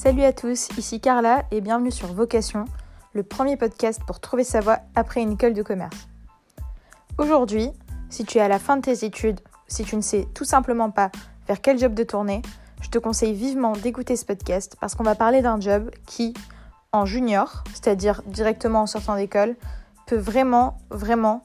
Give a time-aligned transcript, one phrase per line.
[0.00, 2.66] Salut à tous, ici Carla et bienvenue sur Vocation,
[3.14, 6.06] le premier podcast pour trouver sa voie après une école de commerce.
[7.18, 7.72] Aujourd'hui,
[8.08, 10.92] si tu es à la fin de tes études, si tu ne sais tout simplement
[10.92, 11.10] pas
[11.48, 12.42] vers quel job de tourner,
[12.80, 16.32] je te conseille vivement d'écouter ce podcast parce qu'on va parler d'un job qui,
[16.92, 19.56] en junior, c'est-à-dire directement en sortant d'école,
[20.06, 21.42] peut vraiment, vraiment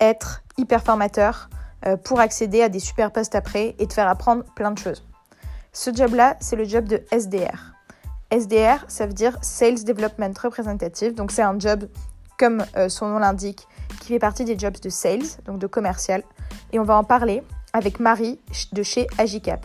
[0.00, 1.48] être hyper formateur
[1.86, 5.02] euh, pour accéder à des super postes après et te faire apprendre plein de choses.
[5.72, 7.75] Ce job-là, c'est le job de SDR.
[8.30, 11.88] SDR, ça veut dire Sales Development Representative, donc c'est un job,
[12.38, 13.66] comme euh, son nom l'indique,
[14.00, 16.22] qui fait partie des jobs de sales, donc de commercial.
[16.72, 18.40] Et on va en parler avec Marie
[18.72, 19.64] de chez Agicap.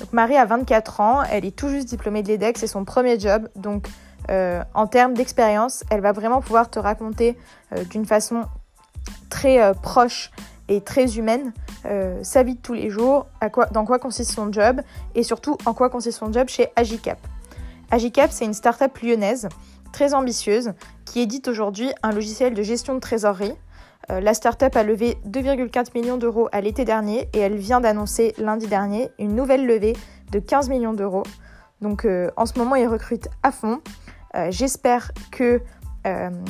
[0.00, 3.18] Donc Marie a 24 ans, elle est tout juste diplômée de l'EDEC, c'est son premier
[3.18, 3.88] job, donc
[4.30, 7.36] euh, en termes d'expérience, elle va vraiment pouvoir te raconter
[7.90, 8.44] d'une façon
[9.30, 10.30] très proche
[10.68, 11.52] et très humaine
[11.86, 13.26] euh, sa vie de tous les jours,
[13.72, 14.80] dans quoi consiste son job
[15.14, 17.18] et surtout en quoi consiste son job chez Agicap.
[17.90, 19.48] Agicap, c'est une start-up lyonnaise
[19.92, 20.72] très ambitieuse
[21.06, 23.54] qui édite aujourd'hui un logiciel de gestion de trésorerie.
[24.10, 28.34] Euh, la start-up a levé 2,4 millions d'euros à l'été dernier et elle vient d'annoncer
[28.36, 29.96] lundi dernier une nouvelle levée
[30.30, 31.22] de 15 millions d'euros.
[31.80, 33.80] Donc euh, en ce moment, ils recrutent à fond.
[34.50, 35.60] J'espère que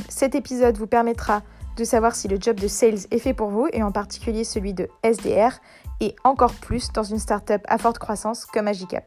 [0.08, 1.42] cet épisode vous permettra
[1.78, 4.74] de savoir si le job de sales est fait pour vous, et en particulier celui
[4.74, 5.58] de SDR,
[6.00, 9.04] et encore plus dans une startup à forte croissance comme Agicap.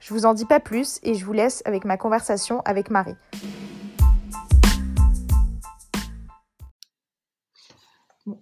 [0.00, 3.14] Je vous en dis pas plus et je vous laisse avec ma conversation avec Marie.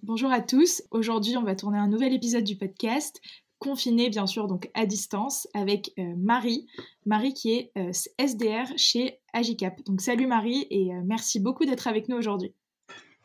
[0.03, 0.83] bonjour à tous.
[0.91, 3.21] Aujourd'hui, on va tourner un nouvel épisode du podcast,
[3.59, 6.67] confiné bien sûr donc à distance avec euh, Marie,
[7.05, 9.79] Marie qui est euh, SDR chez Agicap.
[9.85, 12.53] Donc salut Marie et euh, merci beaucoup d'être avec nous aujourd'hui.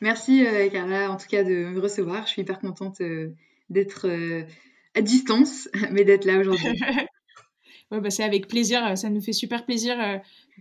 [0.01, 2.27] Merci euh, Carla, en tout cas, de me recevoir.
[2.27, 3.33] Je suis hyper contente euh,
[3.71, 4.43] d'être euh,
[4.95, 6.79] à distance, mais d'être là aujourd'hui.
[7.91, 9.97] bah, c'est avec plaisir, ça nous fait super plaisir,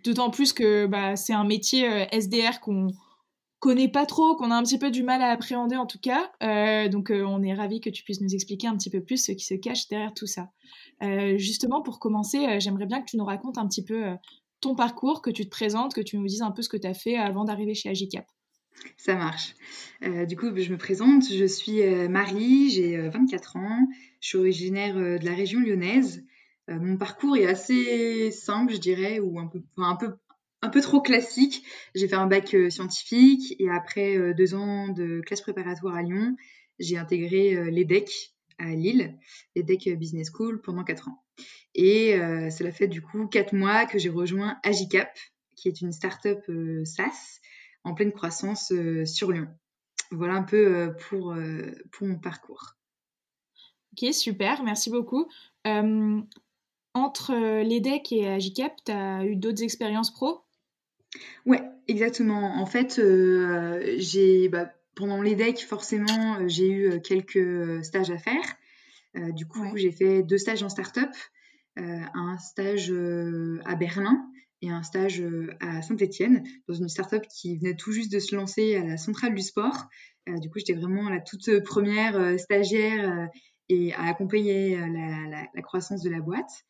[0.04, 2.88] d'autant plus que bah, c'est un métier SDR qu'on
[3.60, 6.32] connaît pas trop, qu'on a un petit peu du mal à appréhender en tout cas.
[6.90, 9.46] donc on est ravis que tu puisses nous expliquer un petit peu plus ce qui
[9.46, 10.50] se cache derrière tout ça.
[11.38, 14.04] justement, pour commencer, j'aimerais bien que tu nous racontes un petit peu
[14.64, 16.88] ton parcours, que tu te présentes, que tu nous dises un peu ce que tu
[16.88, 18.26] as fait avant d'arriver chez Agicap.
[18.98, 19.56] Ça marche.
[20.04, 21.32] Euh, du coup, je me présente.
[21.32, 23.88] Je suis euh, Marie, j'ai 24 euh, ans.
[24.22, 26.24] Je suis originaire de la région lyonnaise.
[26.68, 30.14] Mon parcours est assez simple, je dirais, ou un peu, un peu,
[30.62, 31.66] un peu trop classique.
[31.96, 36.36] J'ai fait un bac scientifique et après deux ans de classe préparatoire à Lyon,
[36.80, 39.18] j'ai intégré l'EDEC à Lille,
[39.56, 41.24] l'EDEC Business School, pendant quatre ans.
[41.76, 42.14] Et
[42.50, 45.18] cela fait du coup quatre mois que j'ai rejoint Agicap,
[45.56, 46.46] qui est une start-up
[46.86, 47.42] SaaS
[47.84, 49.48] en pleine croissance euh, sur Lyon.
[50.12, 52.76] Voilà un peu euh, pour, euh, pour mon parcours.
[53.94, 55.28] Ok, super, merci beaucoup.
[56.94, 57.34] Entre
[57.64, 60.42] l'EDEC et Agicap, tu as eu d'autres expériences pro?
[61.46, 62.60] Ouais, exactement.
[62.60, 63.02] En fait,
[63.98, 68.44] j'ai bah, pendant l'EDEC, forcément, j'ai eu quelques stages à faire.
[69.16, 71.12] du coup, j'ai fait deux stages en start-up,
[71.78, 72.94] un stage
[73.66, 74.28] à Berlin
[74.64, 78.34] et un stage euh, à Saint-Etienne dans une start-up qui venait tout juste de se
[78.34, 79.90] lancer à la centrale du sport.
[80.30, 83.28] Euh, du coup, j'étais vraiment la toute première euh, stagiaire
[83.70, 86.66] et à accompagner la, croissance de la boîte.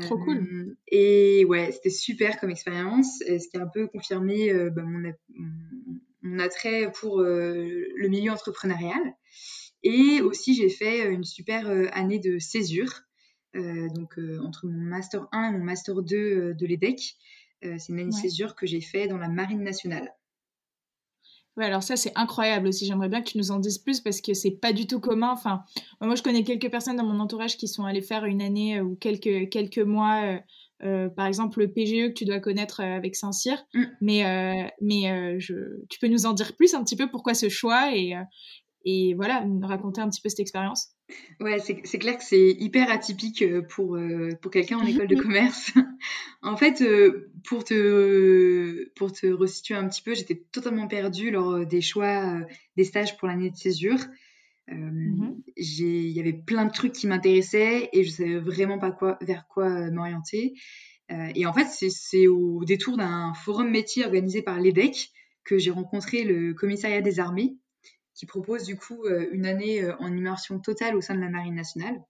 [0.00, 0.76] Trop cool.
[0.88, 5.12] Et ouais, c'était super comme expérience, ce qui a un peu confirmé bah, mon,
[6.22, 9.02] mon, attrait pour le milieu entrepreneurial.
[9.82, 13.04] Et aussi, j'ai fait une super année de césure.
[13.56, 17.16] Euh, donc euh, entre mon master 1 et mon master 2 euh, de l'EDEC.
[17.62, 20.12] c'est une année césure que j'ai fait dans la Marine nationale.
[21.56, 22.84] Ouais, alors ça c'est incroyable aussi.
[22.86, 25.30] J'aimerais bien que tu nous en dises plus parce que c'est pas du tout commun.
[25.30, 25.62] Enfin,
[26.00, 28.96] moi je connais quelques personnes dans mon entourage qui sont allées faire une année ou
[28.96, 30.40] quelques quelques mois.
[31.16, 33.64] par exemple, le PGE que tu dois connaître avec Saint-Cyr.
[33.72, 33.84] Mm.
[34.00, 35.54] Mais, mais je,
[35.88, 38.14] tu peux nous en dire plus un petit peu pourquoi ce choix et,
[38.84, 40.93] et voilà, nous raconter un petit peu cette expérience?
[41.40, 45.16] Ouais, c'est clair que c'est hyper atypique euh, pour, euh, pour quelqu'un en école de
[45.22, 45.72] commerce.
[46.42, 51.66] en fait, euh, pour, te, pour te resituer un petit peu, j'étais totalement perdue lors
[51.66, 52.40] des choix
[52.76, 53.98] des stages pour l'année de césure.
[54.68, 59.18] Mmh il y avait plein de trucs qui m'intéressaient et je savais vraiment pas quoi,
[59.20, 60.54] vers quoi m'orienter.
[61.10, 65.12] et en fait, c'est au détour d'un forum métier organisé par l'EDEC
[65.44, 67.56] que j'ai rencontré le commissariat des armées
[68.14, 71.28] qui propose du coup euh, une année euh, en immersion totale au sein de la
[71.28, 72.00] Marine nationale.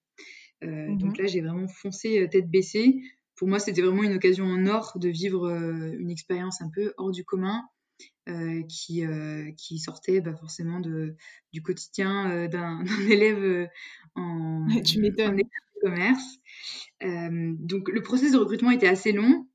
[0.62, 1.24] Euh, donc mhm.
[1.24, 3.00] là, j'ai vraiment foncé tête baissée.
[3.36, 7.10] Pour moi, c'était vraiment une occasion en or de vivre une expérience un peu hors
[7.10, 7.62] du commun,
[8.68, 9.02] qui,
[9.58, 11.16] qui sortait bah, forcément de,
[11.52, 13.68] du quotidien d'un élève
[14.14, 15.02] en, tu
[15.82, 16.38] commerce.
[17.02, 19.48] donc le processus de recrutement était assez long,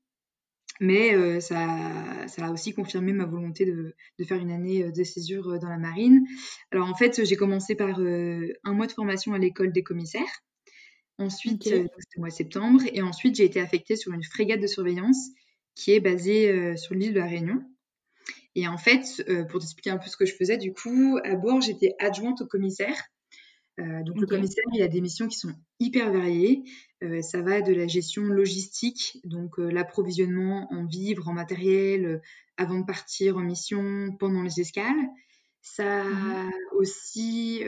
[0.80, 5.58] mais ça, ça a aussi confirmé ma volonté de, de faire une année de césure
[5.60, 6.26] dans la marine.
[6.72, 10.42] Alors en fait, j'ai commencé par un mois de formation à l'école des commissaires.
[11.18, 11.86] Ensuite, c'était
[12.16, 12.80] au mois de septembre.
[12.92, 15.28] Et ensuite, j'ai été affectée sur une frégate de surveillance
[15.74, 17.62] qui est basée sur l'île de la Réunion.
[18.54, 21.36] Et en fait, euh, pour t'expliquer un peu ce que je faisais, du coup, à
[21.36, 22.96] bord, j'étais adjointe au commissaire.
[23.78, 26.64] Euh, donc le commissaire, il a des missions qui sont hyper variées.
[27.02, 32.20] Euh, ça va de la gestion logistique, donc l'approvisionnement en vivres, en matériel,
[32.56, 35.08] avant de partir en mission, pendant les escales.
[35.62, 37.62] Ça mmh aussi,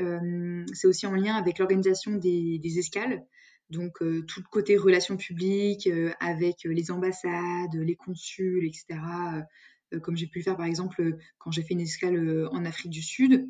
[0.72, 3.22] c'est aussi en lien avec l'organisation des, des, escales.
[3.68, 8.98] Donc tout le côté relations publiques avec les ambassades, les consuls, etc.
[9.92, 12.48] Euh, comme j'ai pu le faire par exemple euh, quand j'ai fait une escale euh,
[12.50, 13.48] en Afrique du Sud.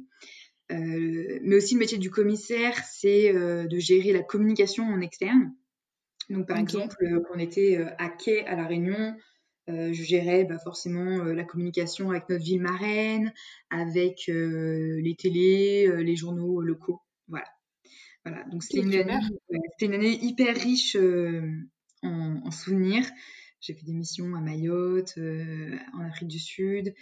[0.72, 5.54] Mais aussi le métier du commissaire, c'est de gérer la communication en externe.
[6.30, 9.16] Donc par exemple, quand on était à quai à La Réunion,
[9.69, 13.32] je gérais bah, forcément la communication avec notre ville marraine,
[13.70, 17.00] avec les télés, les journaux locaux.
[17.28, 17.46] Voilà.
[18.24, 18.44] voilà.
[18.44, 18.92] Donc c'était une,
[19.80, 20.96] une, année hyper riche
[22.02, 23.06] en, en, souvenirs.
[23.62, 26.93] J'ai fait des missions à Mayotte, euh, en Afrique du Sud,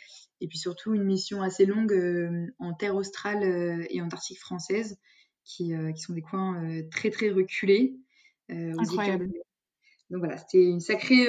[0.43, 4.99] et puis surtout une mission assez longue euh, en terre australe euh, et antarctique française,
[5.43, 7.97] qui, qui, sont des coins très très reculés.
[8.51, 9.31] Incroyable.
[10.11, 11.27] Donc voilà, c'était une sacrée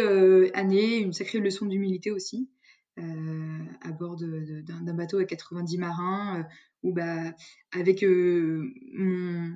[0.54, 2.50] année, une sacrée leçon d'humilité aussi.
[2.98, 6.46] à bord d'un bateau à 90 marins,
[6.84, 7.34] où bah,
[7.72, 9.50] avec mon,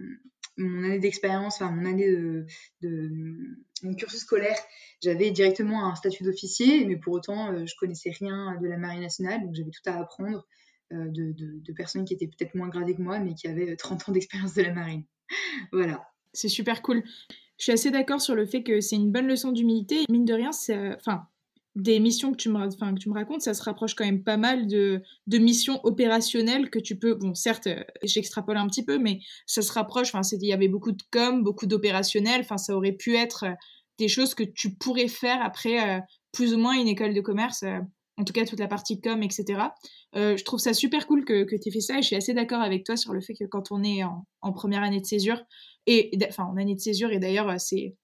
[0.57, 2.09] mon année d'expérience, enfin mon année
[2.81, 4.57] de, mon cursus scolaire,
[5.03, 9.01] j'avais directement un statut d'officier, mais pour autant, euh, je connaissais rien de la marine
[9.01, 10.45] nationale, donc j'avais tout à apprendre
[10.93, 14.11] euh, de, personnes qui étaient peut-être moins gradées que moi, mais qui avaient 30 euh,
[14.11, 15.03] ans d'expérience de la marine.
[15.71, 16.07] voilà.
[16.33, 17.03] C'est super cool.
[17.57, 20.03] Je suis assez d'accord sur le fait que c'est une bonne leçon d'humilité.
[20.09, 21.27] Mine de rien, c'est, enfin,
[21.75, 24.37] des missions que tu, me, que tu me racontes, ça se rapproche quand même pas
[24.37, 28.97] mal de, de missions opérationnelles que tu peux, bon certes euh, j'extrapole un petit peu,
[28.97, 32.75] mais ça se rapproche, enfin il y avait beaucoup de com, beaucoup d'opérationnels, enfin ça
[32.75, 33.53] aurait pu être euh,
[33.99, 35.99] des choses que tu pourrais faire après euh,
[36.31, 37.65] plus ou moins une école de commerce,
[38.17, 39.61] en tout cas toute la partie com, etc.
[40.13, 42.61] je trouve ça super cool que, tu aies fait ça et je suis assez d'accord
[42.61, 45.41] avec toi sur le fait que quand on est en, première année de césure,
[45.87, 47.95] et en année de césure, et d'ailleurs c'est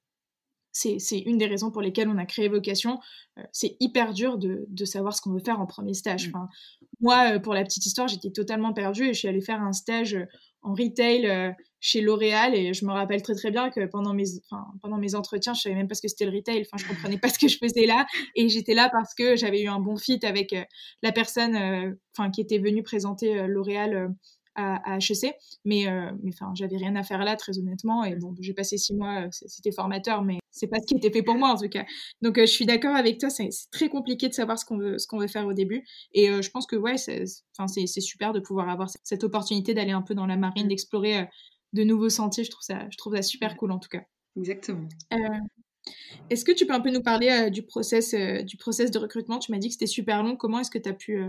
[0.71, 2.99] c'est une des raisons pour lesquelles on a créé Vocation.
[3.37, 6.29] Euh, c'est hyper dur de, savoir ce qu'on veut faire en premier stage.
[6.29, 6.47] Mmh.
[6.99, 9.73] moi, euh, pour la petite histoire, j'étais totalement perdue et je suis allée faire un
[9.73, 10.25] stage euh,
[10.63, 14.25] en retail chez L'Oréal et je me rappelle très très bien que pendant mes,
[14.83, 16.61] pendant mes entretiens, je savais même pas ce que c'était le retail.
[16.61, 19.63] Enfin, je comprenais pas ce que je faisais là et j'étais là parce que j'avais
[19.63, 20.55] eu un bon fit avec
[21.01, 24.13] la personne, enfin, qui était venue présenter L'Oréal
[24.53, 25.33] à, HEC.
[25.65, 25.85] Mais,
[26.21, 28.03] mais enfin, j'avais rien à faire là, très honnêtement.
[28.03, 31.23] Et bon, j'ai passé six mois, c'était formateur, mais c'est pas ce qui était fait
[31.23, 31.85] pour moi en tout cas.
[32.21, 34.97] Donc, euh, je suis d'accord avec toi, c'est très compliqué de savoir ce qu'on veut,
[34.97, 35.83] ce qu'on veut faire au début.
[36.13, 37.25] Et euh, je pense que ouais, c'est
[38.01, 41.27] super de pouvoir avoir cette opportunité d'aller un peu dans la marine, d'explorer
[41.73, 42.43] de nouveaux sentiers.
[42.43, 44.03] Je trouve ça, je trouve ça super cool en tout cas.
[44.37, 44.87] Exactement.
[46.29, 49.39] Est-ce que tu peux un peu nous parler du, process, du process de recrutement?
[49.39, 50.35] Tu m'as dit que c'était super long.
[50.35, 51.21] Comment est-ce que tu as pu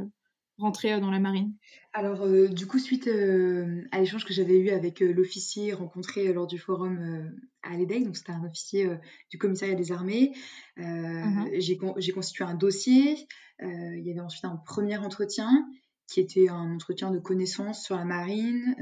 [0.59, 1.55] rentrer dans la marine
[1.93, 6.33] Alors, euh, du coup, suite euh, à l'échange que j'avais eu avec euh, l'officier rencontré
[6.33, 7.33] lors du forum
[7.63, 8.89] à l'EDEC, donc c'était un officier
[9.31, 10.33] du commissariat des armées,
[10.77, 13.27] mmh j'ai constitué un dossier.
[13.61, 15.69] il y avait ensuite un premier entretien
[16.09, 18.75] qui était un entretien de connaissances sur la marine,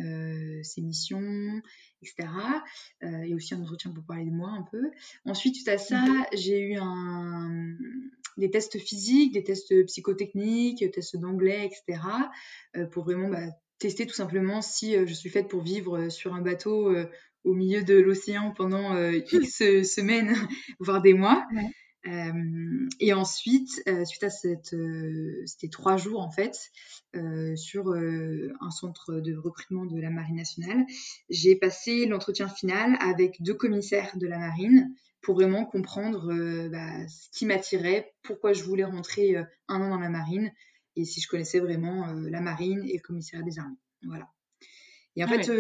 [0.64, 1.60] ses missions,
[2.02, 2.28] etc.
[3.02, 4.90] et aussi un entretien pour parler de moi un peu.
[5.26, 7.76] Ensuite, suite à ça, j'ai eu un,
[8.36, 12.02] des tests physiques, des tests psychotechniques, tests d'anglais, etc.
[12.76, 13.46] Euh, pour vraiment bah,
[13.78, 16.94] tester tout simplement si euh, je suis faite pour vivre euh, sur un bateau
[17.44, 20.34] au milieu de l'océan pendant X semaines,
[20.80, 21.46] voire des mois.
[22.04, 24.74] Et ensuite, suite à cette,
[25.46, 26.70] c'était trois jours en fait,
[27.56, 30.86] sur un centre de recrutement de la Marine nationale,
[31.28, 37.06] j'ai passé l'entretien final avec deux commissaires de la Marine pour vraiment comprendre euh, bah,
[37.08, 40.52] ce qui m'attirait, pourquoi je voulais rentrer euh, un an dans la marine
[40.96, 43.76] et si je connaissais vraiment euh, la marine et le commissariat des armées.
[44.02, 44.28] Voilà.
[45.16, 45.50] Et en ah fait,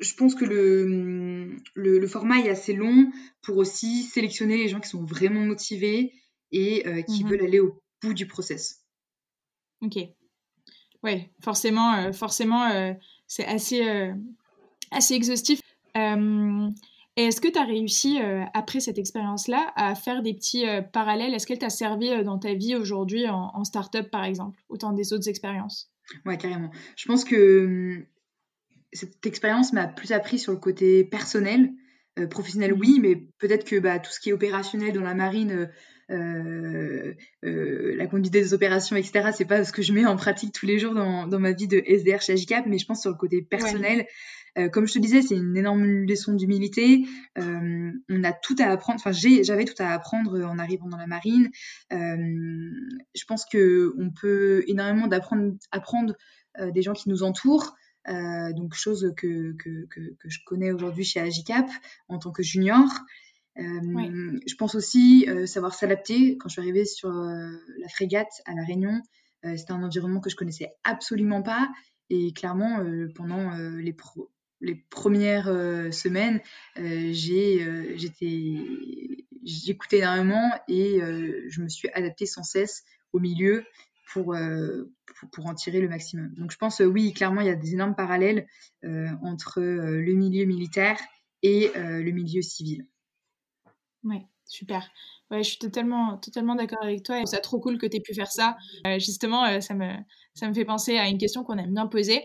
[0.00, 3.10] je pense que le, le, format est assez long
[3.42, 6.12] pour aussi sélectionner les gens qui sont vraiment motivés
[6.52, 8.84] et qui mmh veulent aller au bout du process.
[9.80, 9.96] Ok.
[11.02, 12.94] Ouais, forcément, forcément
[13.26, 14.12] c'est assez,
[14.90, 15.60] assez exhaustif.
[17.18, 20.82] Et est-ce que tu as réussi, euh, après cette expérience-là, à faire des petits euh,
[20.82, 21.34] parallèles?
[21.34, 24.92] Est-ce qu'elle t'a servi euh, dans ta vie aujourd'hui en, en start-up, par exemple, autant
[24.92, 25.90] des autres expériences?
[26.24, 26.70] Ouais, carrément.
[26.94, 28.06] Je pense que hum,
[28.92, 31.72] cette expérience m'a plus appris sur le côté personnel,
[32.26, 35.70] professionnel, mmh oui, mais peut-être que bah, tout ce qui est opérationnel dans la marine,
[36.08, 40.78] la conduite des opérations, etc., c'est pas ce que je mets en pratique tous les
[40.78, 43.42] jours dans, dans ma vie de SDR chez Agicap, mais je pense sur le côté
[43.42, 44.06] personnel.
[44.72, 47.04] comme je te disais, c'est une énorme leçon d'humilité.
[47.36, 49.00] on a tout à apprendre.
[49.04, 51.50] Enfin, j'avais tout à apprendre en arrivant dans la marine.
[51.90, 56.14] je pense que on peut énormément d'apprendre, apprendre,
[56.74, 57.76] des gens qui nous entourent.
[58.08, 61.68] Euh, donc chose que, que, que, que je connais aujourd'hui chez Agicap
[62.08, 62.88] en tant que junior.
[63.58, 66.38] Euh, Je pense aussi euh, savoir s'adapter.
[66.38, 69.02] Quand je suis arrivée sur la frégate à La Réunion,
[69.42, 71.70] c'était un environnement que je connaissais absolument pas.
[72.10, 72.84] Et clairement,
[73.14, 75.46] pendant les, pro les premières
[75.92, 76.40] semaines,
[79.44, 81.00] j'écoutais énormément et
[81.48, 83.64] je me suis adaptée sans cesse au milieu
[84.12, 84.36] pour,
[85.32, 86.34] pour, en tirer le maximum.
[86.34, 88.46] Donc je pense, oui, clairement, il y a des énormes parallèles
[89.22, 90.98] entre le milieu militaire
[91.42, 92.86] et le milieu civil.
[94.04, 94.88] Oui, super.
[95.30, 97.20] Ouais, je suis totalement, totalement d'accord avec toi.
[97.26, 98.56] C'est trop cool que tu aies pu faire ça.
[98.98, 99.92] justement, ça, me,
[100.34, 102.24] ça me fait penser à une question qu'on aime bien poser.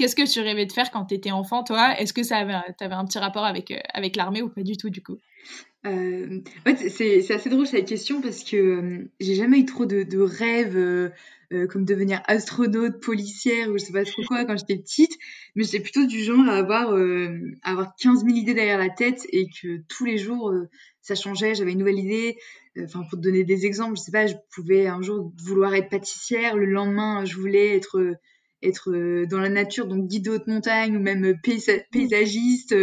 [0.00, 1.98] Qu'est-ce que tu rêvais de faire quand tu étais enfant, toi?
[1.98, 5.02] Est-ce que avait, avais un petit rapport avec, avec l'armée ou pas du tout, du
[5.02, 5.18] coup?
[5.86, 6.40] Euh,
[6.90, 11.10] c'est assez drôle cette question parce que euh, j'ai jamais eu trop de, rêves euh,
[11.68, 15.16] comme devenir astronaute, policière ou je sais pas trop quoi quand j'étais petite,
[15.54, 19.26] mais j'étais plutôt du genre à avoir, à avoir 15 000 idées derrière la tête
[19.30, 20.52] et que tous les jours
[21.00, 22.36] ça changeait, j'avais une nouvelle idée.
[22.78, 25.88] Enfin, pour te donner des exemples, je sais pas, je pouvais un jour vouloir être
[25.88, 28.14] pâtissière, le lendemain je voulais être
[29.24, 31.34] dans la nature, donc guide de haute montagne ou même
[31.90, 32.76] paysagiste.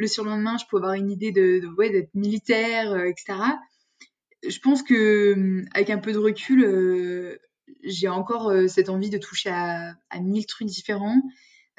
[0.00, 3.38] Le surlendemain, je peux avoir une idée de, ouais, d'être militaire, euh, etc.
[4.48, 7.38] Je pense que hum, avec un peu de recul, euh,
[7.84, 11.20] j'ai encore cette envie de toucher à, à mille trucs différents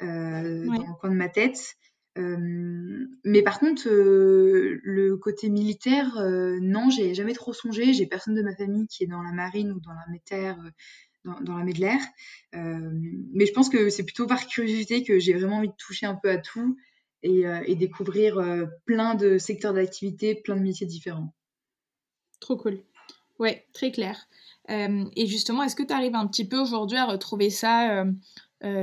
[0.00, 1.76] dans le coin de ma tête.
[2.16, 6.16] mais par contre, le côté militaire,
[6.60, 7.92] non, j'ai jamais trop songé.
[7.92, 10.58] J'ai personne de ma famille qui est dans la marine ou dans l'armée de terre
[11.24, 11.84] dans, la de
[12.54, 12.90] Euh,
[13.32, 16.14] mais je pense que c'est plutôt par curiosité que j'ai vraiment envie de toucher un
[16.14, 16.76] peu à tout
[17.22, 21.34] et, euh, découvrir euh, plein de secteurs d'activité, plein de métiers différents.
[22.40, 22.80] Trop cool.
[23.38, 24.28] Ouais, très clair.
[24.70, 28.04] Euh, et justement, est-ce que tu arrives un petit peu aujourd'hui à retrouver ça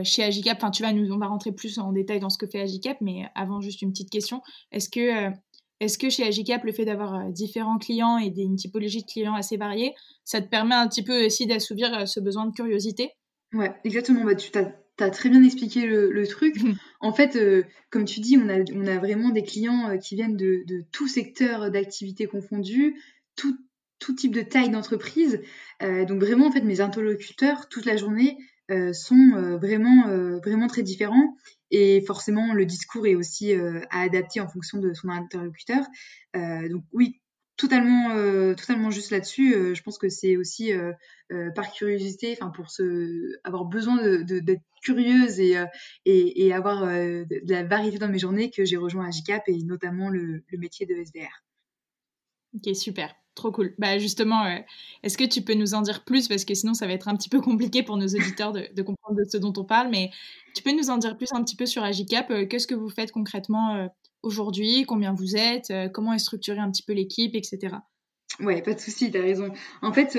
[0.04, 0.58] chez Agicap?
[0.58, 2.98] Enfin, tu vas nous, on va rentrer plus en détail dans ce que fait Agicap,
[3.00, 4.42] mais avant, juste une petite question.
[4.72, 5.32] Est-ce que
[5.80, 9.56] est-ce que chez Agicap, le fait d'avoir différents clients et une typologie de clients assez
[9.56, 9.94] variée,
[10.26, 13.12] ça te permet un petit peu aussi d'assouvir ce besoin de curiosité?
[13.54, 14.26] Ouais, exactement.
[14.26, 14.74] Bah, tu as,
[15.10, 16.56] très bien expliqué le, truc.
[17.00, 20.38] en fait, euh, comme tu dis, on a, on a vraiment des clients qui viennent
[20.38, 22.96] de, de tout secteur d'activité confondu,
[23.36, 23.58] tout,
[24.00, 25.42] tout type de taille d'entreprise.
[25.82, 28.38] donc vraiment, en fait, mes interlocuteurs, toute la journée,
[28.94, 31.36] sont vraiment, vraiment très différents.
[31.72, 35.86] Et forcément, le discours est aussi euh, à adapter en fonction de son interlocuteur.
[36.36, 37.22] Euh, donc oui,
[37.60, 39.76] totalement, euh, totalement juste là-dessus.
[39.76, 40.72] je pense que c'est aussi
[41.56, 42.68] par curiosité, enfin pour
[43.44, 49.08] avoir besoin d'être curieuse et, avoir de, la variété dans mes journées que j'ai rejoint
[49.08, 51.44] Agicap et notamment le, métier de SDR.
[52.56, 53.14] Ok, super.
[53.36, 53.74] Trop cool.
[53.78, 54.60] Bah justement, euh,
[55.04, 56.28] est-ce que tu peux nous en dire plus?
[56.28, 59.18] Parce que sinon, ça va être un petit peu compliqué pour nos auditeurs de, comprendre
[59.18, 59.90] de ce dont on parle.
[59.90, 60.12] Mais
[60.56, 62.30] tu peux nous en dire plus un petit peu sur Agicap?
[62.32, 63.88] Euh, Qu'est-ce que vous faites concrètement euh,
[64.24, 67.76] aujourd'hui Combien vous êtes Comment est structurée un petit peu l'équipe, etc.
[68.40, 69.52] Ouais, pas de souci, t'as raison.
[69.82, 70.18] En fait,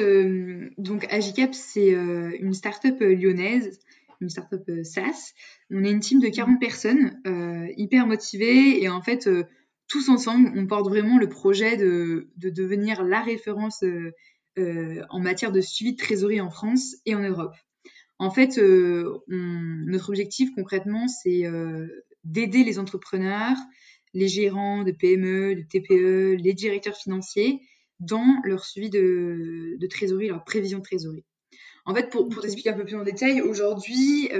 [0.79, 3.79] donc Agicap, c'est une start-up lyonnaise,
[4.21, 5.33] une start-up SaaS.
[5.71, 7.21] On est une team de 40 personnes,
[7.77, 9.29] hyper motivées et en fait
[9.91, 14.13] tous ensemble, on porte vraiment le projet de, devenir la référence euh,
[14.59, 17.55] euh, en matière de suivi de trésorerie en France et en Europe.
[18.21, 21.45] En fait, euh, notre objectif concrètement, c'est
[22.23, 23.57] d'aider les entrepreneurs,
[24.15, 27.61] les gérants de PME, de TPE, les directeurs financiers
[28.01, 31.25] dans leur suivi de, trésorerie, leur prévision de trésorerie.
[31.85, 34.31] En fait, pour, pour t'expliquer un peu plus en détail, aujourd'hui,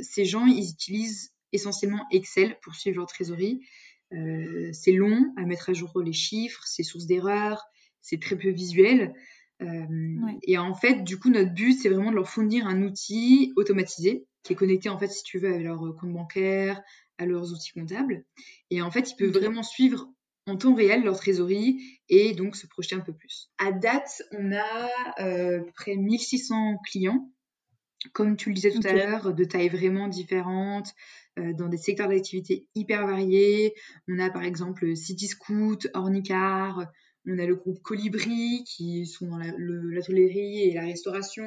[0.00, 3.60] ces gens, ils utilisent essentiellement Excel pour suivre leur trésorerie.
[4.14, 7.64] Euh, c'est long à mettre à jour les chiffres, c'est source d'erreurs,
[8.00, 9.14] c'est très peu visuel.
[9.60, 9.86] Euh,
[10.44, 14.26] et en fait, du coup, notre but, c'est vraiment de leur fournir un outil automatisé
[14.44, 16.80] qui est connecté, en fait, si tu veux, à leur compte bancaire,
[17.18, 18.24] à leurs outils comptables.
[18.70, 20.08] Et en fait, ils peuvent vraiment suivre
[20.46, 23.50] en temps réel leur trésorerie et donc se projeter un peu plus.
[23.58, 27.30] À date, on a euh, près 1600 clients,
[28.12, 30.94] comme tu le disais tout à l'heure, de tailles vraiment différentes,
[31.38, 33.74] euh, dans des secteurs d'activité hyper variés.
[34.08, 36.86] On a par exemple City Scoot, Ornicar,
[37.30, 41.46] on a le groupe Colibri qui sont dans la, l'hôtellerie et la restauration.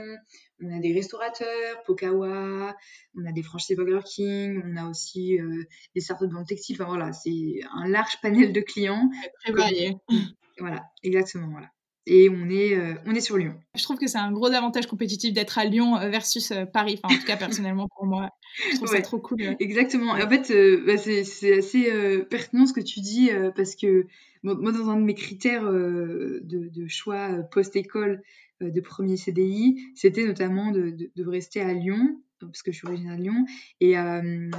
[0.61, 2.75] On a des restaurateurs, Pokawa,
[3.15, 5.63] on a des franchises Burger King, on a aussi euh,
[5.95, 6.75] des startups dans le textile.
[6.79, 9.09] Enfin voilà, c'est un large panel de clients.
[9.43, 9.95] Très varié.
[10.59, 11.49] Voilà, exactement.
[11.49, 11.67] Voilà
[12.07, 13.53] et on est, euh, on est sur Lyon.
[13.75, 16.99] Je trouve que c'est un gros avantage compétitif d'être à Lyon euh, versus Paris.
[17.01, 18.29] Enfin, en tout cas, personnellement, pour moi,
[18.71, 19.55] je trouve ça trop cool.
[19.59, 20.17] Exactement.
[20.17, 20.51] Et en fait,
[20.85, 24.07] bah, c'est assez pertinent ce que tu dis parce que
[24.43, 28.23] moi, dans un de mes critères de, de, choix post-école
[28.59, 33.17] de premier CDI, c'était notamment de, de, rester à Lyon parce que je suis originaire
[33.17, 33.45] de Lyon.
[33.79, 34.49] Et, euh,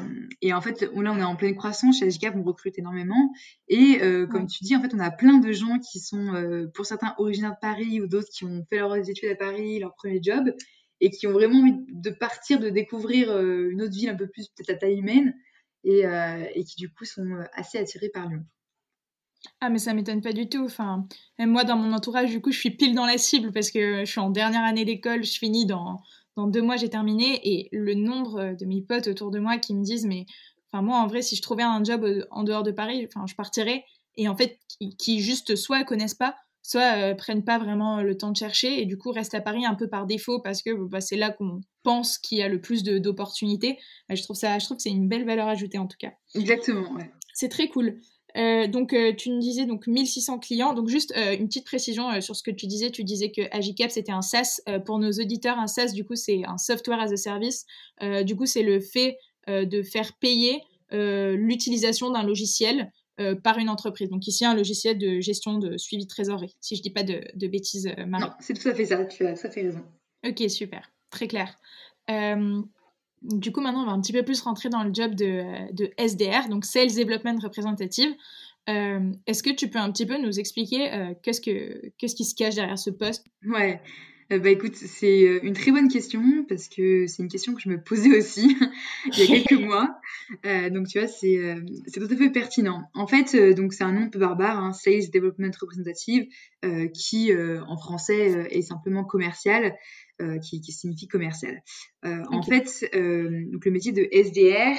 [0.40, 1.98] et en fait, là, on est en pleine croissance.
[1.98, 3.32] Chez HGAP, on recrute énormément.
[3.68, 6.66] Et euh, comme tu dis, en fait, on a plein de gens qui sont, euh,
[6.74, 9.94] pour certains, originaires de Paris ou d'autres qui ont fait leurs études à Paris, leur
[9.94, 10.54] premier job,
[11.00, 14.48] et qui ont vraiment envie de partir, de découvrir une autre ville un peu plus
[14.48, 15.34] peut-être à taille humaine,
[15.84, 16.02] et,
[16.54, 18.44] et qui du coup sont assez attirés par Lyon.
[19.60, 20.64] Ah mais ça m'étonne pas du tout.
[20.64, 21.06] Enfin,
[21.38, 24.04] même moi dans mon entourage, du coup, je suis pile dans la cible parce que
[24.04, 26.00] je suis en dernière année d'école, je finis dans
[26.36, 29.74] dans deux mois j'ai terminé et le nombre de mes potes autour de moi qui
[29.74, 30.26] me disent mais
[30.72, 33.26] enfin moi en vrai si je trouvais un job euh, en dehors de Paris enfin
[33.26, 33.84] je partirais
[34.16, 34.58] et en fait
[34.98, 38.86] qui, juste soit connaissent pas soit euh, prennent pas vraiment le temps de chercher et
[38.86, 41.60] du coup restent à Paris un peu par défaut parce que bah, c'est là qu'on
[41.82, 43.78] pense qu'il y a le plus d'opportunités.
[44.08, 46.12] Je trouve ça, je trouve que c'est une belle valeur ajoutée en tout cas.
[46.36, 46.92] Exactement.
[46.92, 47.10] Ouais.
[47.34, 48.00] C'est très cool.
[48.36, 50.74] Euh, donc, euh, tu nous disais donc 1600 clients.
[50.74, 52.90] Donc, juste euh, une petite précision sur ce que tu disais.
[52.90, 54.60] Tu disais que Agicap, c'était un SaaS.
[54.86, 57.66] pour nos auditeurs, un SaaS, du coup, c'est un Software as a Service.
[58.24, 62.90] du coup, c'est le fait de faire payer l'utilisation d'un logiciel
[63.42, 64.08] par une entreprise.
[64.08, 67.22] Donc, ici, un logiciel de gestion de suivi de trésorerie, si je dis pas de,
[67.34, 68.24] de bêtises, Marie.
[68.24, 69.04] Non, c'est tout à fait ça.
[69.04, 69.84] Tu as tout à fait raison.
[70.26, 70.90] Ok, super.
[71.10, 71.58] Très clair.
[73.22, 76.48] Du coup, maintenant, on va un petit peu plus rentrer dans le job de, SDR,
[76.48, 78.12] donc Sales Development Representative.
[78.68, 82.24] Euh, est-ce que tu peux un petit peu nous expliquer euh, qu'est-ce, que, qu'est-ce qui
[82.24, 83.26] se cache derrière ce poste?
[83.44, 83.80] Ouais,
[84.32, 87.68] euh, bah écoute, c'est une très bonne question parce que c'est une question que je
[87.68, 88.56] me posais aussi
[89.06, 89.88] il y a quelques mois.
[90.70, 91.56] donc tu vois, c'est,
[91.88, 92.84] c'est tout à fait pertinent.
[92.94, 96.26] En fait, donc c'est un nom un peu barbare, hein, Sales Development Representative,
[96.94, 99.74] qui en français est simplement commercial.
[100.20, 101.62] Euh, qui, signifie commercial.
[102.04, 104.76] Euh, en fait, euh, donc le métier de SDR,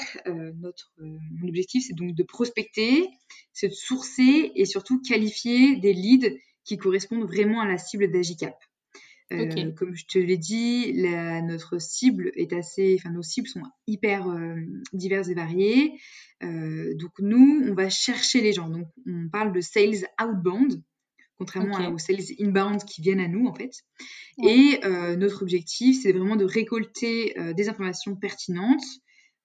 [0.61, 3.09] notre mon objectif, c'est donc de prospecter,
[3.51, 6.29] c'est de sourcer et surtout qualifier des leads
[6.63, 8.55] qui correspondent vraiment à la cible d'Agicap.
[9.29, 14.27] Comme je te l'ai dit, la, notre cible est assez, enfin nos cibles sont hyper
[14.93, 15.93] diverses et variées.
[16.41, 18.69] donc nous, on va chercher les gens.
[18.69, 20.83] Donc on parle de sales outbound
[21.43, 23.71] contrairement aux sales inbound qui viennent à nous en fait.
[24.41, 28.83] Et euh, notre objectif, c'est vraiment de récolter euh, des informations pertinentes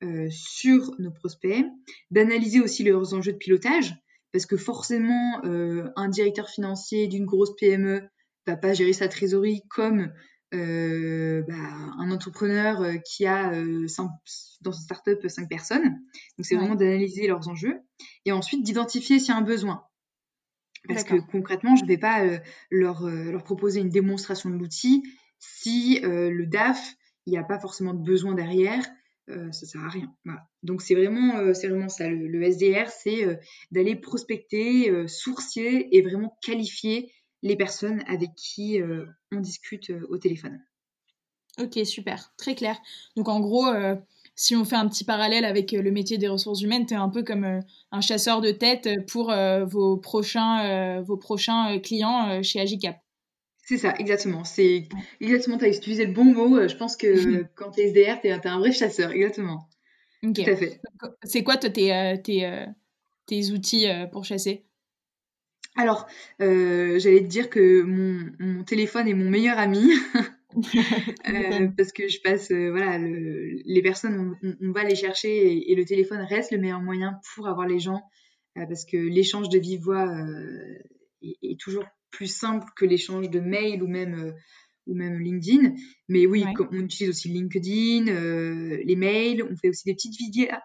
[0.02, 1.64] euh, sur nos prospects,
[2.10, 3.94] d'analyser aussi leurs enjeux de pilotage,
[4.32, 8.02] parce que forcément, un directeur financier d'une grosse PME
[8.46, 10.12] va pas gérer sa trésorerie comme
[10.52, 13.52] bah, un entrepreneur qui a
[14.60, 15.82] dans sa startup cinq personnes.
[16.36, 17.80] Donc c'est vraiment d'analyser leurs enjeux
[18.26, 19.87] et ensuite d'identifier s'il y a un besoin.
[20.88, 22.38] Parce que concrètement, je ne vais pas euh,
[22.70, 25.02] leur, euh, leur, proposer une démonstration de l'outil
[25.38, 26.94] si euh, le DAF,
[27.26, 28.84] il n'y a pas forcément de besoin derrière,
[29.28, 30.10] ça ne sert à rien.
[30.62, 32.08] Donc c'est vraiment, c'est vraiment ça.
[32.08, 33.38] Le, SDR, c'est
[33.70, 38.80] d'aller prospecter, sourcier et vraiment qualifier les personnes avec qui
[39.30, 40.58] on discute au téléphone.
[41.60, 42.80] Ok, super, très clair.
[43.16, 43.66] Donc en gros,
[44.38, 46.96] si on fait un petit parallèle avec euh, le métier des ressources humaines, tu es
[46.96, 52.40] un peu comme euh, un chasseur de tête pour euh, vos prochains, vos prochains clients
[52.42, 52.96] chez Agicap.
[53.64, 54.44] C'est ça, exactement.
[54.44, 54.88] C'est
[55.20, 56.68] exactement, tu as utilisé le bon mot.
[56.68, 59.68] Je pense que quand tu es SDR, tu es, un vrai chasseur, exactement.
[60.22, 60.80] Tout à fait.
[61.24, 62.66] C'est quoi toi, tes, tes,
[63.26, 64.64] tes outils pour chasser?
[65.76, 66.06] Alors,
[66.38, 69.90] j'allais te dire que mon, mon, téléphone est mon meilleur ami.
[71.28, 75.84] Euh, parce que je passe, euh, voilà, les personnes, on, va les chercher et, le
[75.84, 78.02] téléphone reste le meilleur moyen pour avoir les gens,
[78.56, 80.08] euh, parce que l'échange de vive voix
[81.22, 84.34] est, toujours plus simple que l'échange de mail ou même
[84.86, 85.74] ou même LinkedIn.
[86.08, 90.16] Mais oui, on utilise aussi LinkedIn, les mails, on fait aussi des petites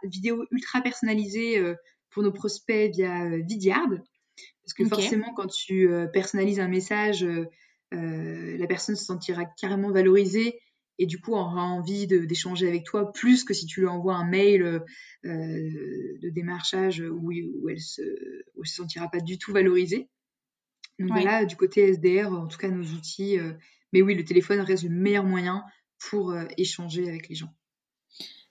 [0.04, 1.62] vidéos ultra personnalisées
[2.10, 3.90] pour nos prospects via Vidyard.
[4.62, 7.28] Parce que forcément, quand tu personnalises un message,
[7.94, 10.60] euh, la personne se sentira carrément valorisée
[11.00, 14.26] et du coup aura envie d'échanger avec toi plus que si tu lui envoies un
[14.26, 14.82] mail euh,
[15.24, 17.32] de démarchage où,
[17.70, 18.02] elle se,
[18.64, 20.10] se sentira pas du tout valorisée.
[21.00, 23.54] Donc voilà, du côté SDR, en tout cas nos outils, euh,
[23.92, 25.64] mais oui, le téléphone reste le meilleur moyen
[26.10, 27.54] pour échanger avec les gens.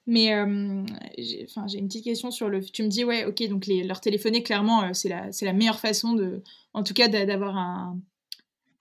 [0.06, 0.32] Mais
[1.18, 1.46] j'ai
[1.78, 2.60] une petite question sur le.
[2.64, 6.14] Tu me dis, ouais, ok, donc les, leur téléphoner, clairement, c'est la, la meilleure façon,
[6.14, 8.00] de, en tout cas, d'avoir un,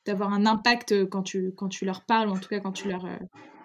[0.05, 2.87] d'avoir un impact quand tu, quand tu leur parles, ou en tout cas quand tu
[2.89, 3.05] leur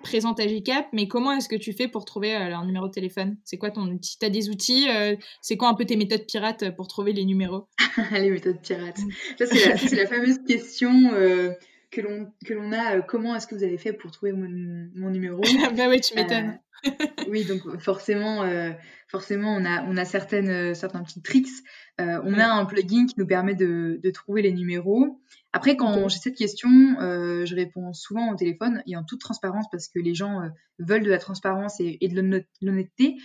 [0.02, 0.86] présentes AGCAP.
[0.92, 3.36] Mais comment est-ce que tu fais pour trouver leur numéro de téléphone?
[3.44, 4.18] C'est quoi ton outil?
[4.18, 4.86] Tu as des outils
[5.40, 7.68] C'est quoi un peu tes méthodes pirates pour trouver les numéros?
[8.12, 8.98] Les méthodes pirates.
[8.98, 9.10] Mmh.
[9.38, 11.10] Ça, c'est la, fameuse question
[11.90, 15.10] que l'on que l'on a comment est-ce que vous avez fait pour trouver mon, mon
[15.10, 15.40] numéro?
[15.76, 16.58] Bah oui tu m'étonnes
[17.28, 18.70] oui, donc forcément, euh,
[19.08, 21.48] forcément, on a, on a certaines, euh, certains petits tricks.
[22.00, 25.20] Euh, on a un plugin qui nous permet de, de trouver les numéros.
[25.56, 26.68] Après, quand j'ai cette question,
[27.00, 30.42] je réponds souvent au téléphone et en toute transparence parce que les gens
[30.78, 33.16] veulent de la transparence et, et de l'honnêteté.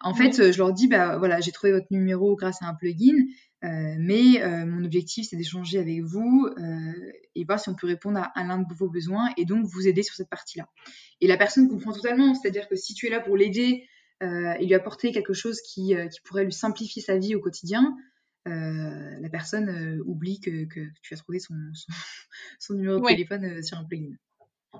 [0.00, 3.16] En fait, je leur dis, bah voilà, j'ai trouvé votre numéro grâce à un plugin.
[3.62, 7.86] Euh, mais euh, mon objectif, c'est d'échanger avec vous euh, et voir si on peut
[7.86, 10.66] répondre à, l'un de vos besoins et donc vous aider sur cette partie-là.
[11.20, 13.86] Et la personne comprend totalement, c'est-à-dire que si tu es là pour l'aider
[14.22, 17.96] et lui apporter quelque chose qui, qui, pourrait lui simplifier sa vie au quotidien,
[18.46, 21.54] la personne oublie que, que, tu as trouvé son,
[22.58, 24.14] son, numéro de téléphone sur un plugin.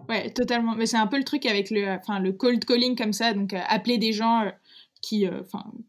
[0.09, 0.77] Ouais, totalement.
[0.77, 3.53] Mais c'est un peu le truc avec le, enfin, le cold calling comme ça, donc
[3.53, 4.51] appeler des gens
[5.01, 5.43] qui, euh,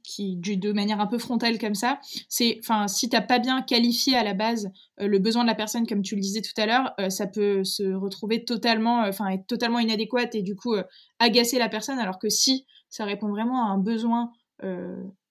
[0.03, 4.15] qui de manière un peu frontale comme ça, c'est, enfin, si t'as pas bien qualifié
[4.15, 6.65] à la base euh, le besoin de la personne, comme tu le disais tout à
[6.65, 10.75] l'heure, euh, ça peut se retrouver totalement, enfin, être totalement inadéquate et du coup
[11.19, 14.31] agacer la personne, alors que si ça répond vraiment à un besoin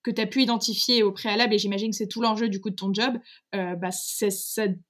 [0.03, 2.71] que tu as pu identifier au préalable, et j'imagine que c'est tout l'enjeu du coup
[2.71, 3.19] de ton job,
[3.53, 4.29] bah c'est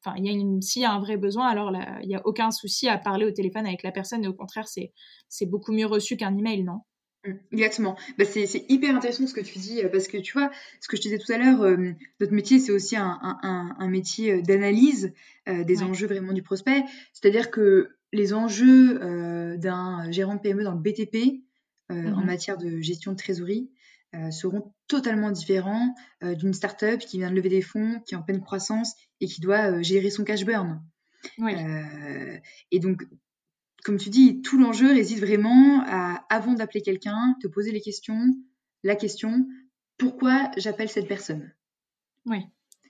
[0.04, 2.24] enfin, il y a une, s'il y a un vrai besoin, alors il n'y a
[2.24, 4.92] aucun souci à parler au téléphone avec la personne, et au contraire, c'est,
[5.28, 6.82] c'est beaucoup mieux reçu qu'un email, non?
[7.26, 7.96] Mmh, exactement.
[8.18, 10.96] Bah, c'est, hyper intéressant ce que tu dis, euh, parce que tu vois, ce que
[10.96, 14.32] je te disais tout à l'heure, euh, notre métier, c'est aussi un, un, un métier
[14.32, 15.12] euh, d'analyse
[15.46, 16.84] des enjeux vraiment du prospect.
[17.12, 21.42] C'est-à-dire que les enjeux d'un gérant de PME dans le BTP
[21.88, 23.68] en mmh matière de gestion de trésorerie
[24.30, 28.40] seront totalement différents d'une start-up qui vient de lever des fonds, qui est en pleine
[28.40, 30.82] croissance et qui doit gérer son cash burn.
[32.70, 33.04] et donc,
[33.84, 38.34] comme tu dis, tout l'enjeu réside vraiment à, avant d'appeler quelqu'un, te poser les questions,
[38.82, 39.46] la question,
[39.98, 41.52] pourquoi j'appelle cette personne?
[42.26, 42.38] Oui,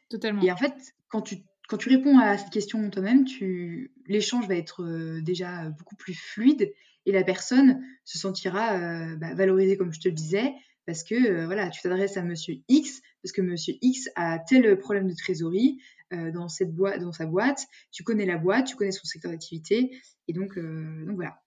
[0.08, 0.42] totalement.
[0.42, 0.74] Et en fait,
[1.08, 1.36] quand tu,
[1.68, 6.14] quand tu réponds à cette question toi-même, tu, l'échange va être euh, déjà beaucoup plus
[6.14, 6.72] fluide
[7.06, 10.54] et la personne se sentira euh, bah, valorisée, comme je te le disais,
[10.86, 14.78] parce que euh, voilà, tu t'adresses à monsieur X, parce que monsieur X a tel
[14.78, 15.78] problème de trésorerie,
[16.12, 17.66] euh, dans cette dans sa boîte.
[17.92, 19.96] Tu connais la boîte, tu connais son secteur d'activité,
[20.28, 21.40] et donc, euh, donc voilà.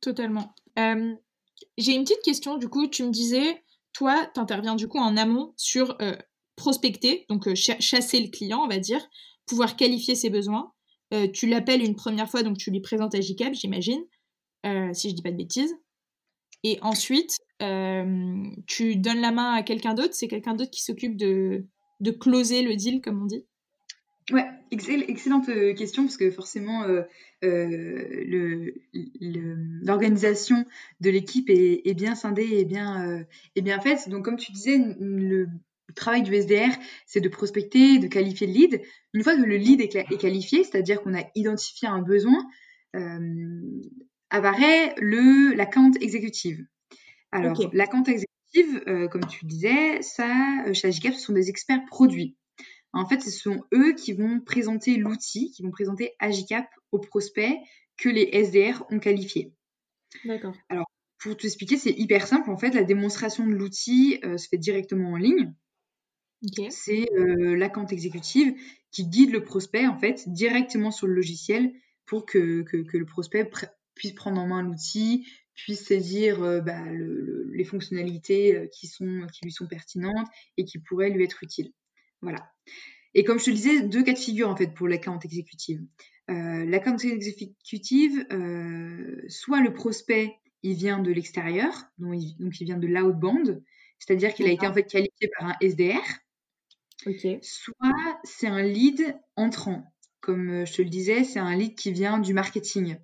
[0.00, 0.54] Totalement.
[1.78, 2.58] J'ai une petite question.
[2.58, 5.96] Du coup, tu me disais, toi, tu interviens du coup en amont sur
[6.56, 9.08] prospecter, donc chasser le client, on va dire,
[9.46, 10.72] pouvoir qualifier ses besoins.
[11.32, 14.04] tu l'appelles une première fois, donc tu lui présentes à JCAP, j'imagine,
[14.92, 15.74] si je dis pas de bêtises.
[16.64, 17.38] Et ensuite,
[18.66, 20.14] tu donnes la main à quelqu'un d'autre.
[20.14, 21.64] C'est quelqu'un d'autre qui s'occupe de,
[22.00, 23.44] de closer le deal, comme on dit?
[24.32, 27.02] Ouais, excellente euh, question parce que forcément euh,
[27.44, 28.70] euh,
[29.82, 30.64] l'organisation
[31.00, 33.24] de l'équipe est, bien scindée et bien,
[33.54, 34.08] bien faite.
[34.08, 35.48] Donc comme tu disais, le
[35.94, 36.74] travail du SDR,
[37.06, 38.82] c'est de prospecter, de qualifier le lead.
[39.12, 42.46] Une fois que le lead est, qualifié, c'est-à-dire qu'on a identifié un besoin,
[44.34, 46.64] apparaît le l'account exécutive.
[47.32, 52.36] Alors, la l'account exécutive, comme tu disais, ça, chez Agicap, ce sont des experts produits.
[52.92, 57.56] En fait, ce sont eux qui vont présenter l'outil, qui vont présenter Agicap aux prospects
[57.96, 59.52] que les SDR ont qualifié.
[60.24, 60.54] D'accord.
[60.68, 60.86] Alors,
[61.18, 62.50] pour t'expliquer, c'est hyper simple.
[62.50, 65.54] En fait, la démonstration de l'outil euh, se fait directement en ligne.
[66.68, 68.54] C'est euh, l'account exécutive
[68.90, 71.72] qui guide le prospect, en fait, directement sur le logiciel
[72.04, 73.50] pour que, que, le prospect
[73.94, 79.52] puisse prendre en main l'outil, puisse saisir euh, bah, les fonctionnalités qui, sont, qui lui
[79.52, 81.72] sont pertinentes et qui pourraient lui être utiles.
[82.22, 82.50] Voilà.
[83.14, 85.80] Et comme je te le disais, deux cas de figure en fait pour l'account exécutive.
[86.30, 92.86] Euh, l'account exécutive, euh, soit le prospect, il vient de l'extérieur, donc il, vient de
[92.86, 93.62] l'outbound,
[93.98, 96.02] c'est-à-dire qu'il a été en fait qualifié par un SDR.
[97.42, 101.92] Soit c'est un lead entrant, comme euh, je te le disais, c'est un lead qui
[101.92, 102.96] vient du marketing,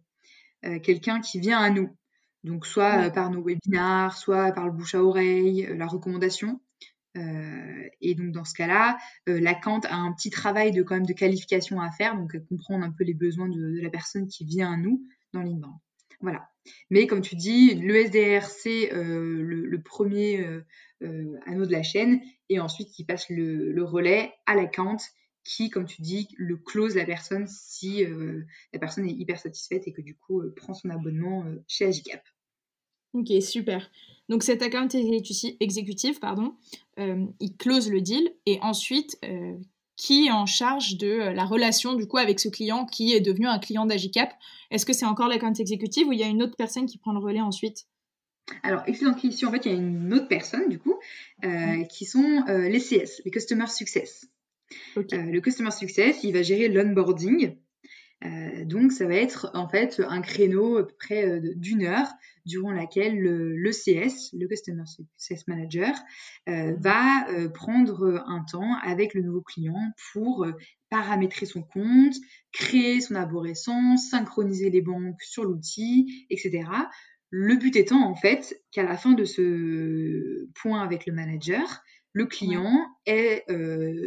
[0.82, 1.96] quelqu'un qui vient à nous.
[2.44, 6.60] Donc soit par nos webinars, soit par le bouche à oreille, la recommandation.
[7.16, 10.94] Euh, et donc dans ce cas-là, euh, la Kant a un petit travail de quand
[10.94, 14.44] même de qualification à faire, donc comprendre un peu les besoins de, la personne qui
[14.44, 15.74] vient à nous dans l'inbound.
[16.20, 16.48] Voilà.
[16.90, 20.44] Mais comme tu dis, le SDR c'est euh, le, premier
[21.46, 24.98] anneau de la chaîne, et ensuite qui passe le, relais à la Kant
[25.44, 28.04] qui, comme tu dis, le close la personne si
[28.72, 32.22] la personne est hyper satisfaite et que du coup prend son abonnement chez Agicap.
[33.12, 33.90] Ok, super.
[34.28, 34.88] Donc cet account
[35.60, 36.54] exécutif, pardon,
[36.96, 39.18] il close le deal et ensuite,
[39.96, 43.46] qui est en charge de la relation du coup avec ce client qui est devenu
[43.46, 44.32] un client d'Agicap?
[44.70, 47.12] Est-ce que c'est encore l'account exécutif ou il y a une autre personne qui prend
[47.12, 47.86] le relais ensuite?
[48.62, 49.48] Alors, excellente question.
[49.48, 50.98] En fait, il y a une autre personne, du coup,
[51.42, 51.86] mmh.
[51.88, 54.26] qui sont les CS, les Customer Success.
[54.96, 57.56] Le Customer Success, il va gérer l'onboarding,
[58.24, 62.08] euh, donc ça va être en fait un créneau à peu près euh, d'une heure
[62.44, 65.94] durant laquelle le, CS, le Customer Success Manager,
[66.48, 70.46] euh, va prendre un temps avec le nouveau client pour
[70.88, 72.14] paramétrer son compte,
[72.52, 76.64] créer son arborescence, synchroniser les banques sur l'outil, etc.
[77.30, 82.26] Le but étant en fait qu'à la fin de ce point avec le manager, le
[82.26, 83.44] client ait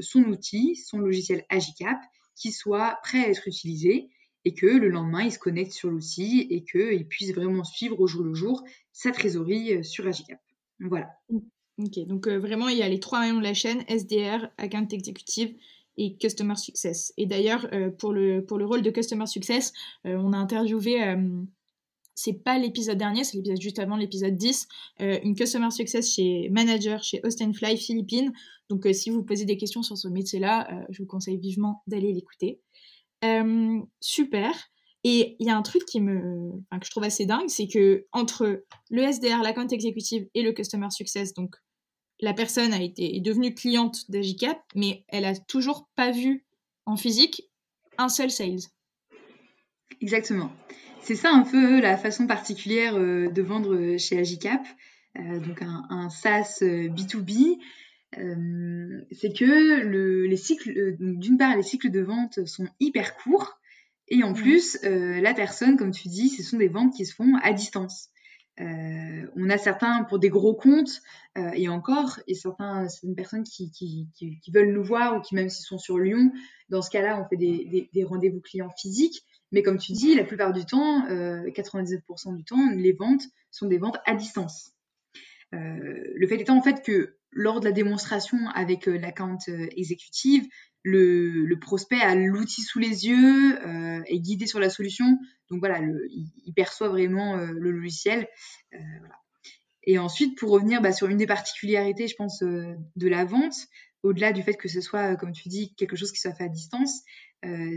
[0.01, 1.99] son outil, son logiciel Agicap
[2.35, 4.09] qui soit prêt à être utilisé
[4.45, 8.07] et que le lendemain, il se connecte sur l'outil et qu'il puisse vraiment suivre au
[8.07, 10.39] jour le jour sa trésorerie euh, sur Agicap.
[10.79, 11.09] Voilà.
[11.77, 14.87] Ok, donc euh, vraiment, il y a les trois maillons de la chaîne, SDR, Account
[14.91, 15.55] Executive
[15.97, 17.13] et Customer Success.
[17.17, 21.15] Et d'ailleurs, euh, pour, le, pour le rôle de Customer Success, on a interviewé,
[22.15, 24.67] c'est pas l'épisode dernier, c'est l'épisode juste avant l'épisode 10,
[24.99, 28.31] une Customer Success chez Manager chez Austin Fly Philippines.
[28.69, 32.59] Donc si vous posez des questions sur ce métier-là, je vous conseille vivement d'aller l'écouter.
[33.23, 34.53] Euh, super.
[35.05, 38.05] Et il y a un truc qui me, que je trouve assez dingue, c'est que
[38.13, 41.55] entre le SDR, l'account exécutive et le customer success, donc
[42.21, 46.45] la personne a été est devenue cliente d'Agicap, mais elle a toujours pas vu
[46.85, 47.49] en physique
[47.97, 48.61] un seul sales.
[49.99, 50.51] Exactement.
[51.03, 54.61] C'est ça un peu la façon particulière euh, de vendre chez Agicap,
[55.19, 57.59] euh, donc un, un SaaS B2B
[58.17, 63.15] euh, c'est que le, les cycles, euh, d'une part, les cycles de vente sont hyper
[63.15, 63.59] courts,
[64.09, 67.15] et en plus, euh, la personne, comme tu dis, ce sont des ventes qui se
[67.15, 68.09] font à distance.
[68.59, 71.01] Euh, on a certains pour des gros comptes
[71.37, 75.21] euh, et encore, et certains, certaines personnes qui, qui, qui, qui, veulent nous voir ou
[75.21, 76.31] qui même s'ils sont sur Lyon,
[76.69, 79.23] dans ce cas-là, on fait des, des, des rendez-vous clients physiques.
[79.53, 83.67] Mais comme tu dis, la plupart du temps, euh, 99% du temps, les ventes sont
[83.67, 84.73] des ventes à distance.
[85.51, 90.47] le fait étant en fait que lors de la démonstration avec euh, l'account euh, exécutive,
[90.83, 95.17] le, prospect a l'outil sous les yeux, euh, est guidé sur la solution.
[95.49, 98.27] Donc voilà, il, perçoit vraiment le logiciel.
[99.83, 103.55] Et ensuite, pour revenir bah, sur une des particularités, je pense, de la vente,
[104.01, 106.49] au-delà du fait que ce soit, comme tu dis, quelque chose qui soit fait à
[106.49, 107.03] distance,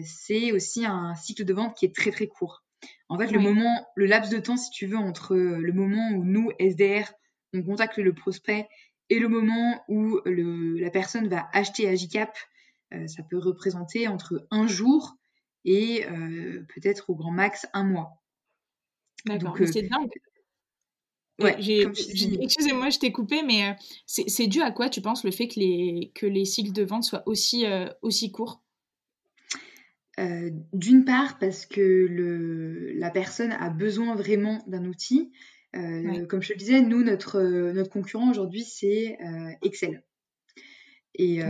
[0.04, 2.64] c'est aussi un cycle de vente qui est très très court.
[3.08, 6.24] En fait, le moment, le laps de temps, si tu veux, entre le moment où
[6.24, 7.12] nous, SDR,
[7.54, 8.68] on contacte le prospect
[9.08, 12.36] et le moment où le, la personne va acheter Agicap,
[12.92, 15.16] euh, ça peut représenter entre un jour
[15.64, 18.22] et euh, peut-être au grand max un mois.
[19.24, 20.10] D'accord, euh, c'est dingue.
[21.40, 21.56] Ouais,
[22.40, 23.76] Excusez-moi, je t'ai coupé, mais
[24.06, 27.04] c'est dû à quoi tu penses le fait que les, que les cycles de vente
[27.04, 27.66] soient aussi,
[28.00, 28.62] aussi courts?
[30.72, 35.30] D'une part, parce que le, la personne a besoin vraiment d'un outil.
[35.76, 40.02] Euh, comme je le disais, nous, notre, euh, notre concurrent aujourd'hui, c'est euh, Excel.
[41.18, 41.40] Et,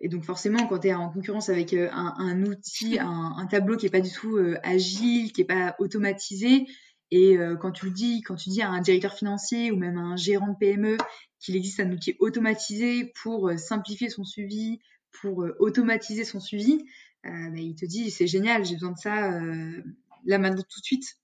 [0.00, 3.76] et, donc forcément, quand tu es en concurrence avec un, un outil, un, un, tableau
[3.76, 6.66] qui n'est pas du tout agile, qui n'est pas automatisé,
[7.10, 10.00] et quand tu le dis, quand tu dis à un directeur financier ou même à
[10.00, 10.96] un gérant de PME
[11.40, 14.78] qu'il existe un outil automatisé pour simplifier son suivi,
[15.20, 16.86] pour automatiser son suivi,
[17.24, 19.40] bah, il te dit c'est génial, j'ai besoin de ça
[20.24, 21.16] là maintenant tout de suite.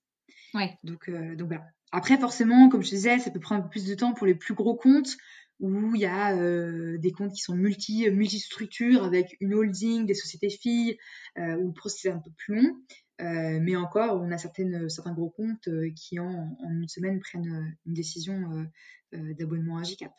[0.53, 0.77] Ouais.
[0.83, 1.65] Donc, donc voilà.
[1.91, 4.35] Après, forcément, comme je disais, ça peut prendre un peu plus de temps pour les
[4.35, 5.17] plus gros comptes
[5.59, 10.13] où il y a euh, des comptes qui sont multi, multi-structures avec une holding, des
[10.13, 10.97] sociétés filles,
[11.37, 12.75] euh, où le processus est un peu plus long.
[13.21, 17.75] Euh, mais encore, on a certaines, certains gros comptes qui, en, en, une semaine, prennent
[17.85, 18.67] une décision
[19.11, 20.13] d'abonnement à GCAP.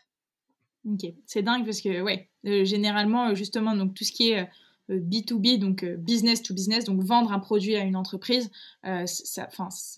[0.84, 4.46] Ok, c'est dingue parce que, ouais, généralement, justement, donc tout ce qui est
[4.90, 8.50] B2B, donc business to business, donc vendre un produit à une entreprise,
[8.82, 9.48] ça,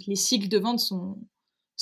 [0.07, 1.17] les cycles de vente sont,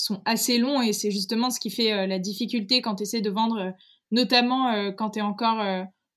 [0.00, 3.20] sont assez longs et c'est justement ce qui fait euh, la difficulté quand tu essaies
[3.20, 3.70] de vendre, euh,
[4.10, 5.58] notamment euh, quand tu es encore.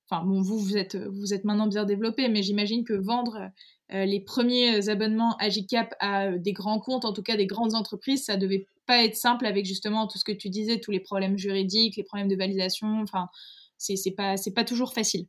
[0.10, 3.50] Enfin, bon, vous, vous êtes, vous êtes maintenant bien développé, mais j'imagine que vendre
[3.90, 8.36] les premiers abonnements Agicap à des grands comptes, en tout cas des grandes entreprises, ça
[8.36, 11.96] devait pas être simple avec justement tout ce que tu disais, tous les problèmes juridiques,
[11.96, 13.02] les problèmes de validation.
[13.02, 13.30] Enfin,
[13.78, 15.26] c'est pas, pas toujours facile.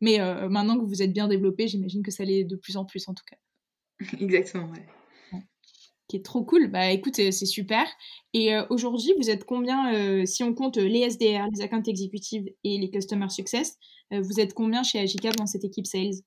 [0.00, 3.08] Mais maintenant que vous êtes bien développé, j'imagine que ça l'est de plus en plus
[3.08, 3.36] en tout cas.
[4.20, 4.86] Exactement, ouais
[6.12, 6.68] qui est trop cool.
[6.68, 7.86] Bah écoute, c'est super.
[8.34, 12.44] Et euh, aujourd'hui, vous êtes combien, euh, si on compte les SDR, les accounts exécutives
[12.64, 13.78] et les customer success,
[14.12, 16.20] euh, vous êtes combien chez Agicap dans cette équipe sales?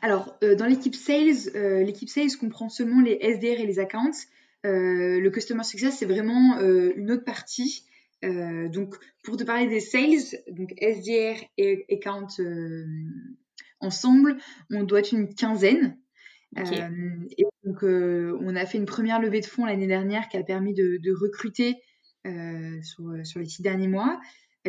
[0.00, 1.52] Alors, dans l'équipe sales,
[1.84, 4.24] l'équipe sales comprend seulement les SDR et les accounts.
[4.64, 7.84] le customer success, c'est vraiment une autre partie.
[8.22, 12.26] Donc, pour te parler des sales, donc SDR et account
[13.80, 14.36] ensemble,
[14.70, 15.98] on doit être une quinzaine.
[16.56, 20.74] et donc, on a fait une première levée de fonds l'année dernière qui a permis
[20.74, 21.76] de, de recruter
[22.82, 24.18] sur, sur, les six derniers mois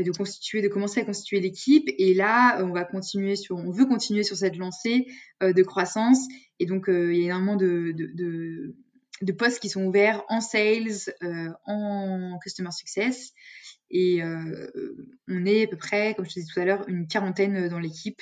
[0.04, 1.90] de constituer, de commencer à constituer l'équipe.
[1.98, 5.08] Et là, on va continuer sur, on veut continuer sur cette lancée
[5.44, 6.28] euh, de croissance.
[6.60, 8.76] Et donc, euh, il y a énormément de, de, de,
[9.34, 13.34] postes qui sont ouverts en sales, euh, en customer success.
[13.90, 14.22] Et
[15.30, 17.80] on est à peu près, comme je te disais tout à l'heure, une quarantaine dans
[17.80, 18.22] l'équipe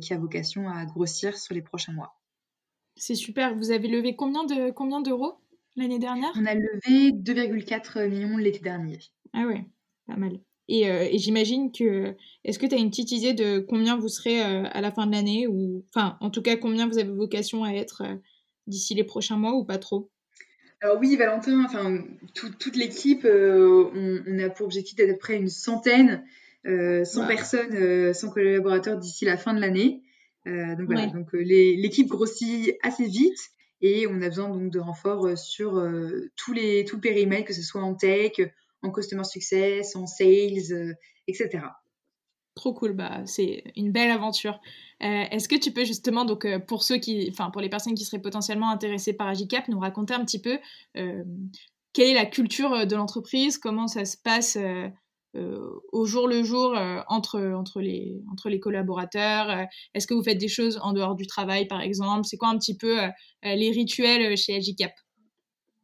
[0.00, 2.18] qui a vocation à grossir sur les prochains mois.
[2.96, 3.54] C'est super.
[3.54, 5.34] Vous avez levé combien de combien d'euros
[5.76, 6.32] l'année dernière?
[6.36, 8.98] On a levé 2,4 millions l'été dernier.
[9.34, 9.66] Ah ouais,
[10.06, 10.40] pas mal.
[10.70, 12.16] Euh, et, j'imagine que.
[12.44, 15.06] Est-ce que tu as une petite idée de combien vous serez euh, à la fin
[15.06, 18.16] de l'année ou Enfin, en tout cas, combien vous avez vocation à être euh,
[18.66, 20.10] d'ici les prochains mois ou pas trop?
[20.84, 25.48] Alors oui, Valentin, enfin toute l'équipe, on, a pour objectif d'être à peu près une
[25.48, 26.24] centaine,
[26.64, 30.02] 100 personnes, 100 collaborateurs d'ici la fin de l'année.
[30.44, 33.38] donc voilà, donc l'équipe grossit assez vite
[33.80, 35.82] et on a besoin donc de renforts sur
[36.36, 38.40] tous les tout le périmètre, que ce soit en tech,
[38.84, 40.94] en customer success, en sales, euh,
[41.26, 41.64] etc.
[42.54, 44.60] Trop cool, bah, c'est une belle aventure.
[45.02, 48.04] Euh, est-ce que tu peux justement, donc euh, pour ceux qui, pour les personnes qui
[48.04, 50.58] seraient potentiellement intéressées par Agicap, nous raconter un petit peu
[50.94, 54.56] quelle est la culture de l'entreprise, comment ça se passe
[55.92, 56.76] au jour le jour
[57.08, 61.26] entre, entre, les, entre les collaborateurs Est-ce que vous faites des choses en dehors du
[61.26, 62.24] travail, par exemple?
[62.24, 62.98] C'est quoi un petit peu
[63.42, 64.92] les rituels chez Agicap?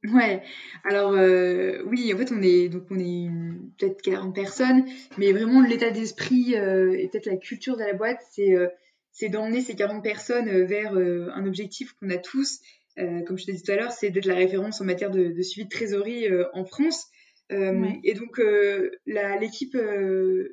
[0.05, 0.43] Ouais,
[0.85, 3.29] alors euh, oui, en fait, on est donc on est
[3.77, 4.87] peut-être 40 personnes,
[5.19, 8.69] mais vraiment l'état d'esprit euh, et peut-être la culture de la boîte, c'est euh,
[9.13, 12.61] c'est d'emmener ces 40 personnes vers un objectif qu'on a tous.
[12.97, 15.43] comme je te disais tout à l'heure, c'est d'être la référence en matière de, de
[15.43, 17.09] suivi de trésorerie en France.
[17.51, 18.41] Et donc
[19.07, 19.77] l'équipe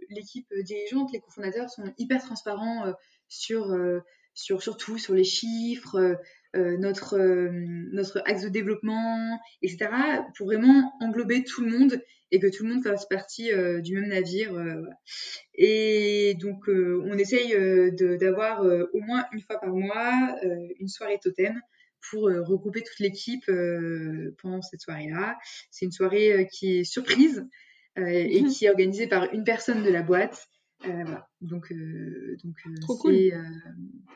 [0.10, 2.92] l'équipe dirigeante, les cofondateurs sont hyper transparents
[3.30, 3.72] sur
[4.38, 6.16] sur surtout sur les chiffres, euh,
[6.78, 7.50] notre, euh,
[7.92, 9.90] notre axe de développement, etc.,
[10.36, 13.96] pour vraiment englober tout le monde et que tout le monde fasse partie euh, du
[13.96, 14.54] même navire.
[15.56, 17.56] Et donc, on essaye
[18.18, 20.36] d'avoir au moins une fois par mois
[20.80, 21.60] une soirée totem
[22.12, 23.46] pour regrouper toute l'équipe
[24.42, 25.38] pendant cette soirée-là.
[25.72, 27.46] C'est une soirée qui est surprise
[27.96, 28.50] et mhm.
[28.50, 30.48] qui est organisée par une personne de la boîte.
[30.84, 31.28] Voilà.
[31.42, 31.74] Donc,
[32.44, 33.34] donc Trop cool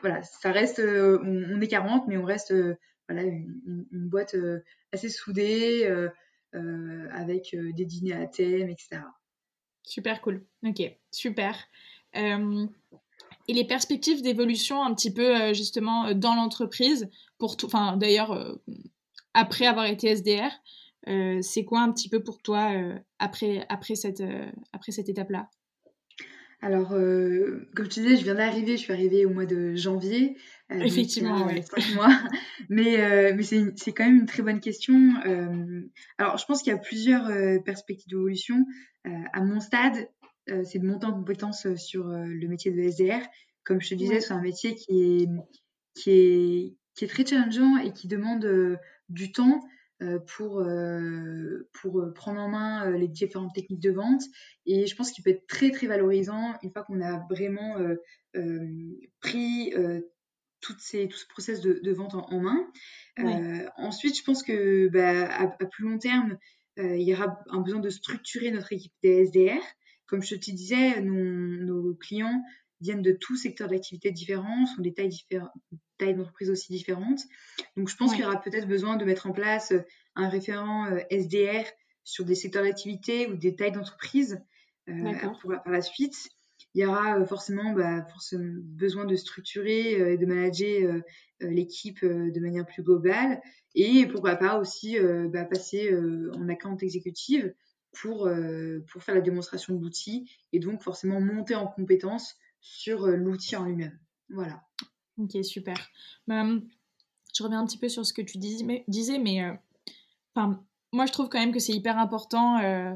[0.02, 2.76] voilà, ça reste, euh, on, est 40, mais on reste euh,
[3.08, 4.60] voilà, une, boîte euh,
[4.92, 5.86] assez soudée,
[6.52, 9.00] avec des dîners à thème, etc.
[9.84, 10.44] Super cool.
[10.66, 11.56] Ok, super.
[12.14, 12.68] et
[13.48, 18.58] les perspectives d'évolution un petit peu justement dans l'entreprise, pour tout, enfin d'ailleurs
[19.34, 20.50] après avoir été SDR,
[21.42, 22.70] c'est quoi un petit peu pour toi
[23.18, 24.22] après, après cette,
[24.72, 25.48] après cette étape-là?
[26.62, 30.36] Alors, euh, comme tu disais, je viens d'arriver, je suis arrivée au mois de janvier.
[30.70, 31.48] Euh, Effectivement.
[32.68, 35.14] Mais, euh, mais c'est, c'est quand même une très bonne question.
[36.18, 37.28] alors, je pense qu'il y a plusieurs
[37.64, 38.64] perspectives d'évolution.
[39.04, 40.08] à mon stade,
[40.46, 43.26] c'est de monter en compétence sur le métier de SDR.
[43.64, 45.28] Comme je te disais, c'est un métier qui est,
[45.94, 49.60] qui, est, qui est très challengeant et qui demande du temps.
[50.02, 54.22] Euh, pour, euh, pour euh, prendre en main les différentes techniques de vente.
[54.66, 57.76] Et je pense qu'il peut être très, très valorisant une fois qu'on a vraiment
[59.20, 59.74] pris
[60.60, 62.66] toutes ces, tout ce process de, de vente en, main.
[63.76, 66.38] ensuite, je pense que bah, à, plus long terme,
[66.78, 69.62] il y aura un besoin de structurer notre équipe des SDR.
[70.06, 72.42] Comme je te disais, nos clients
[72.82, 75.52] viennent de tous secteurs d'activité différents, sont des tailles, différentes,
[75.98, 77.20] tailles d'entreprise aussi différentes.
[77.76, 79.82] Donc, je pense qu'il y aura peut-être besoin de mettre en place euh,
[80.16, 81.64] un référent euh, SDR
[82.04, 84.40] sur des secteurs d'activité ou des tailles d'entreprise
[84.88, 85.12] euh,
[85.46, 86.28] par la suite.
[86.74, 91.02] Il y aura forcément, bah, besoin de structurer et de manager
[91.40, 93.42] l'équipe de manière plus globale.
[93.74, 94.96] Et pourquoi pas aussi
[95.28, 95.94] bah, passer
[96.32, 97.52] en account exécutive
[97.92, 98.26] pour,
[98.90, 103.56] pour faire la démonstration de l'outil et donc forcément monter en compétence sur euh, l'outil
[103.56, 103.98] en lui-même.
[104.30, 104.62] Voilà.
[105.18, 105.76] Ok, super.
[106.26, 106.46] Bah,
[107.36, 109.52] je reviens un petit peu sur ce que tu disais, mais, euh,
[110.92, 112.94] moi je trouve quand même que c'est hyper important, euh,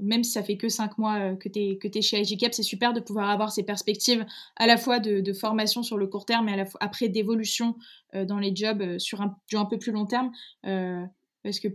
[0.00, 2.92] même si ça fait que 5 mois que tu es, que chez IGCAP, c'est super
[2.92, 4.24] de pouvoir avoir ces perspectives
[4.56, 7.76] à la fois de, formation sur le court terme et à la fois, après d'évolution
[8.14, 10.30] dans les jobs sur un, un peu plus long terme.
[10.62, 11.68] Parce que,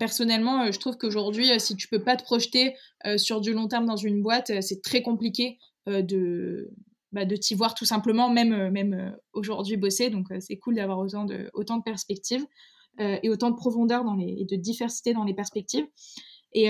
[0.00, 2.74] personnellement, je trouve qu'aujourd'hui, si tu peux pas te projeter
[3.16, 6.70] sur du long terme dans une boîte, c'est très compliqué euh, de,
[7.12, 10.08] bah, de t'y voir tout simplement, même, euh, même euh, aujourd'hui bosser.
[10.08, 12.46] Donc c'est cool d'avoir autant de, autant de perspectives
[12.98, 15.86] et autant de profondeur dans les, et de diversité dans les perspectives.
[16.54, 16.68] Et,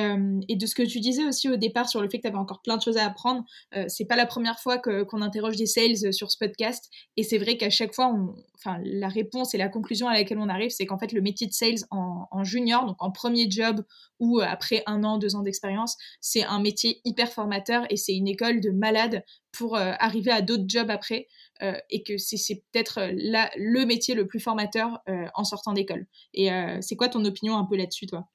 [0.49, 2.37] et, de ce que tu disais aussi au départ sur le fait que tu avais
[2.37, 3.45] encore plein de choses à apprendre,
[3.89, 6.91] c'est pas la première fois qu'on interroge des sales sur ce podcast.
[7.17, 10.39] Et c'est vrai qu'à chaque fois, on, enfin, la réponse et la conclusion à laquelle
[10.39, 13.51] on arrive, c'est qu'en fait, le métier de sales en, en, junior, donc en premier
[13.51, 13.83] job
[14.21, 18.29] ou après un an, deux ans d'expérience, c'est un métier hyper formateur et c'est une
[18.29, 21.27] école de malade pour arriver à d'autres jobs après.
[21.63, 23.13] Euh, et que c'est peut-être euh,
[23.57, 26.07] le métier le plus formateur euh, en sortant d'école.
[26.35, 28.29] Et c'est quoi ton opinion un peu là-dessus, toi?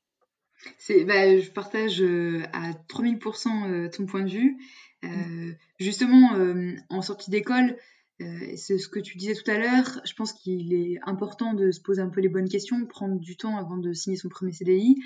[1.05, 2.01] Bah, Je partage
[2.53, 4.57] à 3000% ton point de vue.
[5.03, 5.51] Mm.
[5.79, 6.31] Justement,
[6.89, 7.77] en sortie d'école,
[8.19, 10.01] c'est ce que tu disais tout à l'heure.
[10.05, 13.37] Je pense qu'il est important de se poser un peu les bonnes questions, prendre du
[13.37, 15.01] temps avant de signer son premier CDI.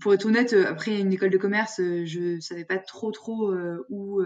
[0.00, 3.52] pour être honnête, après une école de commerce, je savais pas trop trop
[3.88, 4.22] où,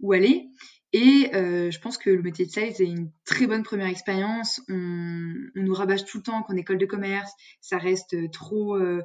[0.00, 0.50] où aller.
[0.92, 4.60] Et euh, je pense que le métier de sales est une très bonne première expérience.
[4.68, 4.74] On,
[5.56, 7.32] on, nous rabâche tout le temps qu'en école de commerce,
[7.62, 9.00] ça reste trop, euh,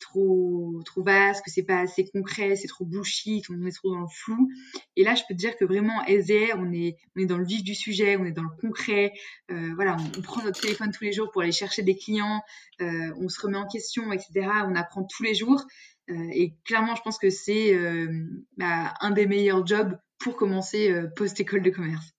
[0.00, 4.00] trop, trop vaste, que c'est pas assez concret, c'est trop bullshit, on est trop dans
[4.00, 4.50] le flou.
[4.96, 7.46] Et là, je peux te dire que vraiment, SDR, on est, on est dans le
[7.46, 9.12] vif du sujet, on est dans le concret.
[9.52, 12.42] Euh, voilà, on, prend notre téléphone tous les jours pour aller chercher des clients,
[12.80, 14.48] euh, on se remet en question, etc.
[14.66, 15.62] On apprend tous les jours.
[16.10, 17.78] Euh, et clairement, je pense que c'est
[18.56, 22.17] bah, un des meilleurs jobs pour commencer euh, post-école de commerce.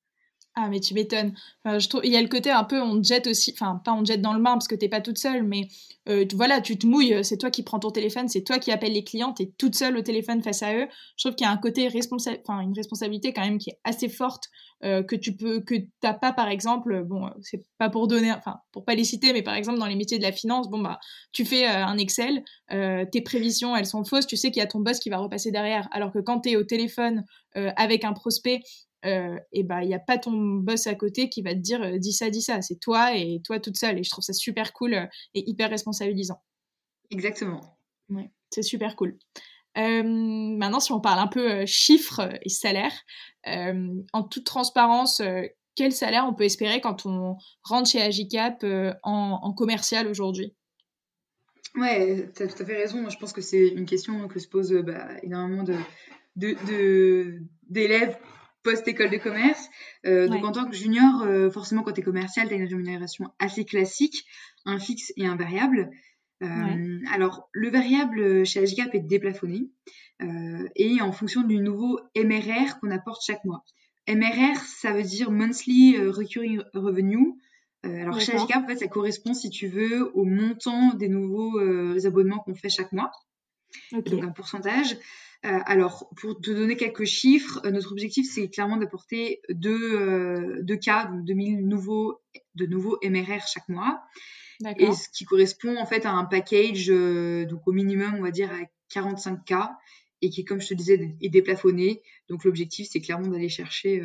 [0.56, 1.34] Ah, mais tu m'étonnes.
[1.66, 3.94] je trouve, il y a le côté un peu, on te jette aussi, enfin, pas
[3.94, 5.68] on te jette dans le bain parce que t'es pas toute seule, mais
[6.10, 8.94] euh, voilà, tu te mouilles, c'est toi qui prends ton téléphone, c'est toi qui appelles
[8.94, 10.88] les clients, t'es toute seule au téléphone face à eux.
[11.18, 13.80] Je trouve qu'il y a un côté responsable, enfin, une responsabilité quand même qui est
[13.84, 14.50] assez forte
[14.84, 18.58] euh, que tu peux, que t'as pas, par exemple, bon, c'est pas pour donner, enfin,
[18.72, 21.00] pour pas les citer, mais par exemple, dans les métiers de la finance, bon, bah,
[21.32, 24.80] tu fais un Excel, tes prévisions, elles sont fausses, tu sais qu'il y a ton
[24.80, 25.88] boss qui va repasser derrière.
[25.92, 27.24] Alors que quand t'es au téléphone
[27.54, 28.62] avec un prospect,
[29.06, 31.82] euh, et bah il n'y a pas ton boss à côté qui va te dire
[31.82, 32.62] euh, dis ça, dis ça.
[32.62, 34.00] C'est toi et toi toute seule.
[34.00, 36.42] Et je trouve ça super cool euh, et hyper responsabilisant.
[37.10, 37.78] Exactement.
[38.10, 39.18] Ouais, c'est super cool.
[39.76, 42.94] maintenant, si on parle un peu chiffres et salaire,
[43.46, 45.22] en toute transparence,
[45.76, 48.66] quel salaire on peut espérer quand on rentre chez Agicap
[49.04, 50.54] en, commercial aujourd'hui?
[51.76, 53.10] Ouais, tu as tout à fait raison.
[53.10, 55.78] Je pense que c'est une question que se pose bah, énormément de,
[57.70, 58.18] d'élèves
[58.64, 59.70] post-école de commerce.
[60.06, 62.68] Euh, donc en tant que junior, euh, forcément quand tu es commercial, tu as une
[62.68, 64.26] rémunération assez classique,
[64.66, 65.90] un fixe et un variable.
[66.42, 69.70] Euh, alors le variable chez Agicap est déplafonné
[70.76, 73.64] et en fonction du nouveau MRR qu'on apporte chaque mois.
[74.08, 77.36] MRR, ça veut dire Monthly Recurring Revenue.
[77.84, 81.60] alors chez Agicap, en fait, ça correspond, si tu veux, au montant des nouveaux
[82.06, 83.12] abonnements qu'on fait chaque mois.
[83.92, 84.98] Donc un pourcentage.
[85.46, 90.62] Euh, alors, pour te donner quelques chiffres, euh, notre objectif, c'est clairement d'apporter deux, euh,
[90.62, 92.22] deux, cas, donc 2000 nouveaux,
[92.56, 94.04] de nouveaux MRR chaque mois.
[94.78, 98.52] Et ce qui correspond en fait à un package, donc au minimum, on va dire,
[98.52, 98.60] à
[98.90, 99.54] 45 k
[100.22, 102.02] et qui, comme je te disais, est déplafonné.
[102.28, 104.04] Donc l'objectif, c'est clairement d'aller chercher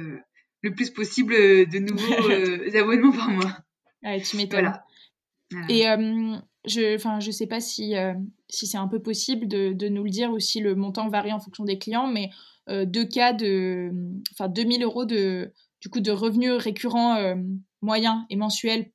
[0.62, 3.58] le plus possible de nouveaux abonnements par mois.
[4.04, 4.80] Ouais, tu m'étonnes.
[5.68, 5.86] Et
[6.64, 8.14] je, enfin, je sais pas si, euh,
[8.48, 11.40] si c'est un peu possible de, nous le dire ou si le montant varie en
[11.40, 12.30] fonction des clients, mais
[12.68, 13.92] euh, deux cas de,
[14.32, 17.34] enfin, 2000 euros de, du coup, de revenus récurrents euh,
[17.82, 18.90] moyens et mensuels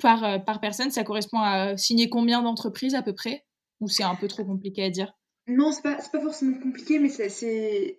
[0.00, 3.44] par, par personne, ça correspond à signer combien d'entreprises à peu près?
[3.80, 5.12] Ou c'est un peu trop compliqué à dire?
[5.48, 7.24] Non, c'est pas, pas forcément compliqué, mais c'est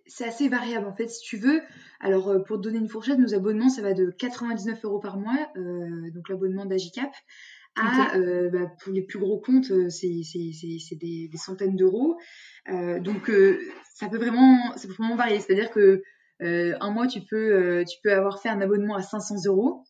[0.07, 1.61] assez variable en fait, si tu veux.
[1.99, 5.51] Alors, pour te donner une fourchette, nos abonnements, ça va de 99 euros par mois,
[6.13, 7.11] donc l'abonnement d'Agicap,
[7.75, 10.09] à, euh, bah, pour les plus gros comptes, euh, c'est
[10.95, 12.17] des, des, centaines d'euros.
[12.69, 13.31] Euh, donc,
[13.93, 15.39] ça peut vraiment, ça peut vraiment varier.
[15.39, 16.01] C'est-à-dire que
[16.41, 19.83] un mois, tu peux, tu peux avoir fait un abonnement à 500 euros.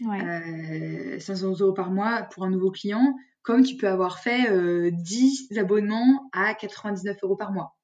[0.00, 1.18] Ouais.
[1.18, 4.48] 500 euros par mois pour un nouveau client, comme tu peux avoir fait
[4.92, 7.76] 10 abonnements à 99 euros par mois.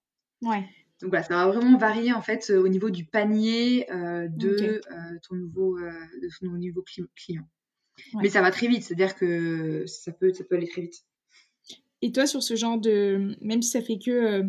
[0.42, 0.64] Ouais.
[1.01, 4.80] Donc voilà, ça va vraiment varier en fait au niveau du panier de,
[5.28, 6.84] ton nouveau, de ton nouveau
[7.16, 7.49] client.
[8.20, 11.05] Mais ça va très vite, c'est-à-dire que ça peut, ça peut aller très vite.
[12.03, 13.36] Et toi, sur ce genre de.
[13.40, 14.42] Même si ça fait que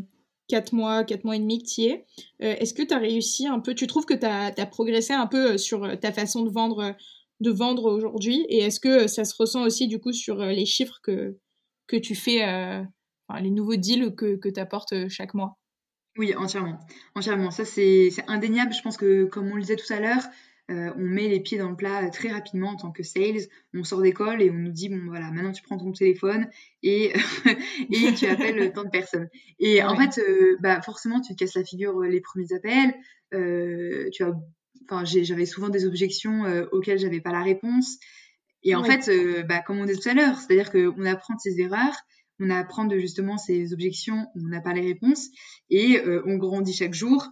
[0.50, 2.06] 4 euh, mois, 4 mois et demi que tu y es,
[2.42, 5.28] euh, est-ce que tu as réussi un peu Tu trouves que tu as, progressé un
[5.28, 6.96] peu euh, sur ta façon de vendre,
[7.40, 8.46] de vendre aujourd'hui?
[8.50, 11.38] Et est-ce que ça se ressent aussi du coup sur les chiffres que,
[11.88, 15.58] que tu fais, enfin, les nouveaux deals que, que tu apportes chaque mois?
[16.18, 16.80] Oui, entièrement.
[17.16, 17.52] Entièrement.
[17.52, 18.74] Ça, c'est indéniable.
[18.74, 20.24] Je pense que, comme on le disait tout à l'heure,
[20.72, 23.48] euh, on met les pieds dans le plat très rapidement en tant que sales.
[23.76, 26.48] On sort d'école et on nous dit bon voilà maintenant tu prends ton téléphone
[26.82, 27.14] et
[27.92, 29.30] et tu appelles tant de personnes.
[29.60, 32.96] Et en fait euh, bah forcément tu te casses la figure euh, les premiers appels.
[34.12, 34.34] tu as
[34.90, 37.98] enfin j'avais souvent des objections auxquelles j'avais pas la réponse.
[38.64, 39.10] Et en fait
[39.48, 41.96] bah comme on dit tout à l'heure c'est-à-dire qu'on apprend de ses erreurs.
[42.40, 45.28] on apprend de justement ces objections où on n'a pas les réponses
[45.70, 47.28] et on grandit chaque jour.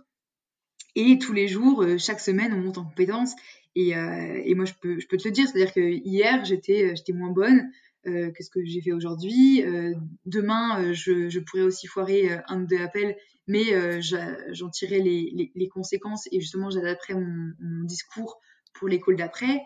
[0.95, 3.33] Et tous les jours, chaque semaine, on monte en compétences.
[3.75, 7.13] Et, et moi, je peux, je peux te le dire, c'est-à-dire que hier, j'étais, j'étais
[7.13, 7.71] moins bonne
[8.05, 9.63] euh, que ce que j'ai fait aujourd'hui.
[9.63, 9.93] Euh,
[10.25, 13.15] demain, euh, je, je, pourrais aussi foirer un ou deux appels,
[13.47, 18.41] mais j'en tirerai les, les, les, conséquences et justement, j'adapterai mon, mon, discours
[18.73, 19.61] pour l'école d'après.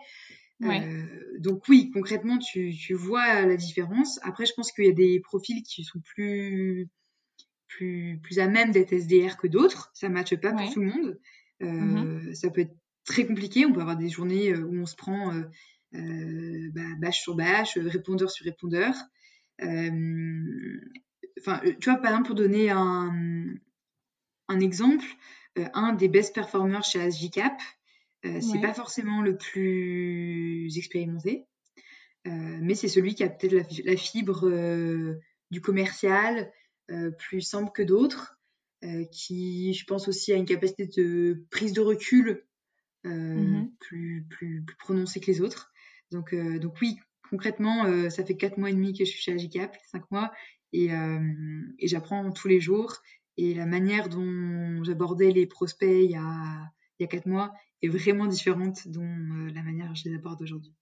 [0.60, 0.82] Ouais.
[1.38, 4.20] donc oui, concrètement, tu, tu, vois la différence.
[4.22, 6.88] Après, je pense qu'il y a des profils qui sont plus
[7.68, 9.90] plus, plus à même d'être SDR que d'autres.
[9.94, 11.20] Ça ne matche pas pour tout le monde.
[11.62, 12.34] Euh, mm-hmm.
[12.34, 13.66] Ça peut être très compliqué.
[13.66, 15.32] On peut avoir des journées où on se prend
[15.94, 18.94] euh, bah, bâche sur bâche, répondeur sur répondeur.
[19.62, 20.80] Euh,
[21.40, 23.54] enfin, euh, tu vois, par exemple, pour donner un,
[24.48, 25.06] un exemple,
[25.56, 27.60] un des best performers chez ASVCAP,
[28.22, 31.46] c'est pas forcément le plus expérimenté,
[32.24, 34.48] mais c'est celui qui a peut-être la, fibre
[35.50, 36.52] du commercial
[37.18, 38.38] plus simple que d'autres,
[39.10, 42.44] qui, je pense aussi, a une capacité de prise de recul
[43.04, 45.72] mmh plus, plus, plus, prononcée que les autres.
[46.10, 46.98] Donc, euh, donc oui,
[47.30, 50.32] concrètement, euh, ça fait quatre mois et demi que je suis chez Agicap, cinq mois,
[50.72, 51.20] et, euh,
[51.78, 52.96] et j'apprends tous les jours.
[53.36, 57.54] Et la manière dont j'abordais les prospects il y a, il y a quatre mois
[57.82, 59.08] est vraiment différente dont
[59.54, 60.74] la manière dont je les aborde aujourd'hui.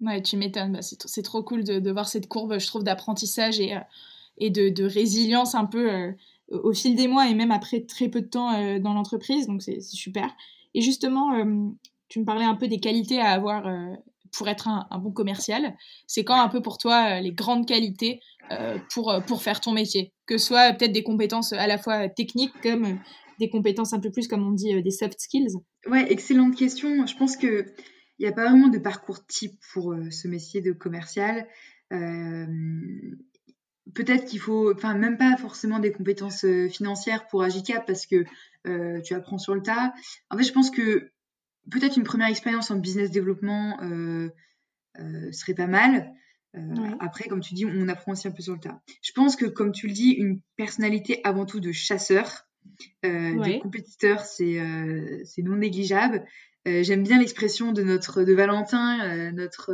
[0.00, 0.72] Ouais, tu m'étonnes.
[0.72, 3.76] Bah, c'est trop cool de, de, voir cette courbe, je trouve, d'apprentissage et,
[4.38, 6.14] et de, de, résilience un peu
[6.48, 9.46] au fil des mois et même après très peu de temps dans l'entreprise.
[9.46, 10.34] Donc, c'est super.
[10.74, 11.32] Et justement,
[12.08, 13.66] tu me parlais un peu des qualités à avoir
[14.36, 15.76] pour être un, bon commercial
[16.06, 18.20] C'est quand un peu pour toi euh, les grandes qualités
[18.50, 20.12] euh, pour, euh, pour faire ton métier?
[20.26, 22.98] Que ce soit peut-être des compétences à la fois techniques comme
[23.38, 25.56] des compétences un peu plus, comme on dit, des soft skills
[25.86, 27.06] Ouais, excellente question.
[27.06, 27.64] Je pense qu'il
[28.18, 31.48] n'y a pas vraiment de parcours type pour ce métier de commercial.
[33.94, 38.24] Peut-être qu'il faut, enfin, même pas forcément des compétences financières pour Agicap parce que
[39.02, 39.92] tu apprends sur le tas.
[40.30, 41.10] En fait, je pense que
[41.70, 44.28] peut-être une première expérience en business développement euh,
[44.98, 46.12] euh, serait pas mal.
[46.56, 46.60] Euh,
[46.98, 48.80] après, comme tu dis, on apprend aussi un peu sur le tas.
[49.02, 52.46] Je pense que, comme tu le dis, une personnalité avant tout de chasseur,
[53.04, 54.58] de compétiteur, c'est
[55.38, 56.24] non négligeable.
[56.66, 59.72] J'aime bien l'expression de notre de Valentin, notre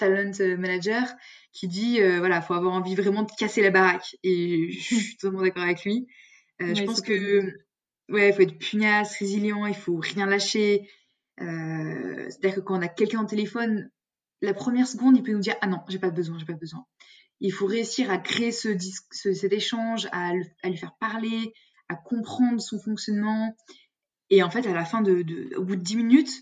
[0.00, 1.06] talent manager,
[1.52, 4.16] qui dit voilà, faut avoir envie vraiment de casser la baraque.
[4.22, 6.08] Et je suis totalement d'accord avec lui.
[6.58, 7.52] je pense que
[8.10, 10.88] ouais, il faut être pugnace, résilient, il faut rien lâcher.
[11.40, 13.90] Euh, C'est-à-dire que quand on a quelqu'un au téléphone,
[14.42, 16.84] la première seconde, il peut nous dire ah non, j'ai pas besoin, j'ai pas besoin.
[17.40, 18.76] Il faut réussir à créer ce,
[19.10, 20.32] ce cet échange, à,
[20.62, 21.54] à, lui faire parler,
[21.88, 23.56] à comprendre son fonctionnement.
[24.28, 26.32] Et en fait, à la fin de, de au bout de 10 minutes,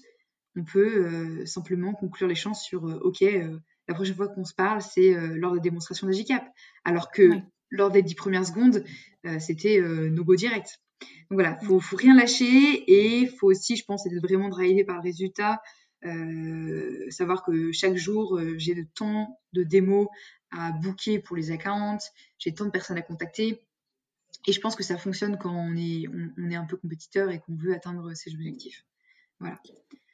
[0.59, 4.54] on peut euh, simplement conclure l'échange sur euh, ok, euh, la prochaine fois qu'on se
[4.54, 6.44] parle, c'est lors de la démonstration d'Agicap.
[6.84, 7.30] Alors que
[7.70, 8.84] lors des 10 premières secondes,
[9.38, 10.82] c'était no go direct.
[11.30, 14.96] Donc voilà, faut, faut rien lâcher et faut aussi, je pense, être vraiment drivé par
[14.96, 15.62] le résultat.
[16.04, 20.11] Euh, savoir que chaque jour, euh, j'ai le temps de démo
[20.50, 21.98] à booker pour les accounts,
[22.38, 23.62] j'ai tant de personnes à contacter.
[24.46, 26.06] Et je pense que ça fonctionne quand on est,
[26.38, 28.84] on, est un peu compétiteur et qu'on veut atteindre ses objectifs.
[29.40, 29.61] Voilà.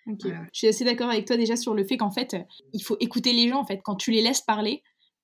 [0.06, 2.36] Je suis assez d'accord avec toi déjà sur le fait qu'en fait,
[2.72, 3.60] il faut écouter les gens.
[3.60, 4.82] En fait, quand tu les laisses parler,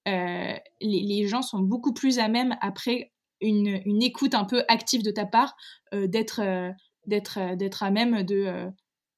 [0.08, 3.12] euh, les, les, gens sont beaucoup plus à même après
[3.42, 5.54] une, écoute un peu active de ta part,
[5.92, 6.70] euh, d'être euh,
[7.06, 8.70] d'être d'être à même de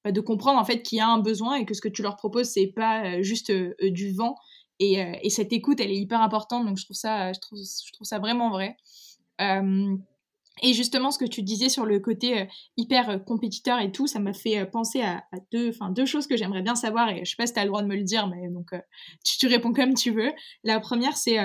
[0.04, 2.02] bah, de comprendre en fait qu'il y a un besoin et que ce que tu
[2.02, 4.34] leur proposes c'est pas juste du vent.
[4.80, 6.66] Et, et, cette écoute elle est hyper importante.
[6.66, 8.76] Donc je trouve ça je trouve, je trouve ça vraiment vrai
[10.60, 12.46] et justement, ce que tu disais sur le côté
[12.76, 16.74] hyper compétiteur et tout, ça m'a fait penser à, deux, deux choses que j'aimerais bien
[16.74, 17.08] savoir.
[17.08, 18.70] Et je sais pas si tu as le droit de me le dire, mais donc
[19.24, 20.30] tu, réponds comme tu veux.
[20.62, 21.38] La première, c'est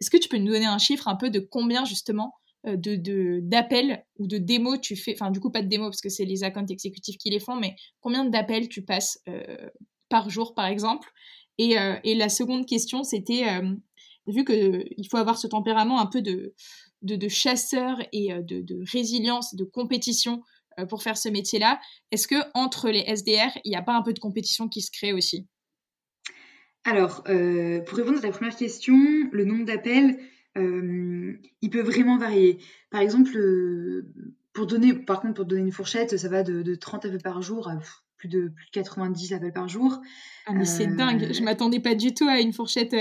[0.00, 2.34] est-ce que tu peux nous donner un chiffre un peu de combien justement
[2.66, 6.00] euh, de d'appels ou de démos tu fais Enfin, du coup, pas de démos parce
[6.00, 9.70] que c'est les accounts exécutifs qui les font, mais combien d'appels tu passes euh,
[10.08, 11.10] par jour, par exemple?
[11.58, 13.44] Et, euh, et, la seconde question, c'était
[14.26, 16.54] vu qu'il faut avoir ce tempérament un peu de,
[17.04, 20.42] de, chasseur et de, de, résilience, de compétition
[20.88, 21.78] pour faire ce métier-là,
[22.10, 24.90] est-ce que entre les SDR, il n'y a pas un peu de compétition qui se
[24.90, 25.46] crée aussi?
[26.84, 28.94] Alors, euh, pour répondre à ta première question,
[29.32, 30.18] le nombre d'appels,
[30.56, 31.32] euh,
[31.62, 32.58] il peut vraiment varier.
[32.90, 34.06] Par exemple, euh,
[34.52, 37.68] pour donner, par contre, pour donner une fourchette, ça va de, 30 appels par jour
[37.68, 37.78] à
[38.18, 39.98] plus de, plus de 90 appels par jour.
[40.46, 42.94] Ah, mais c'est dingue, je m'attendais pas du tout à une fourchette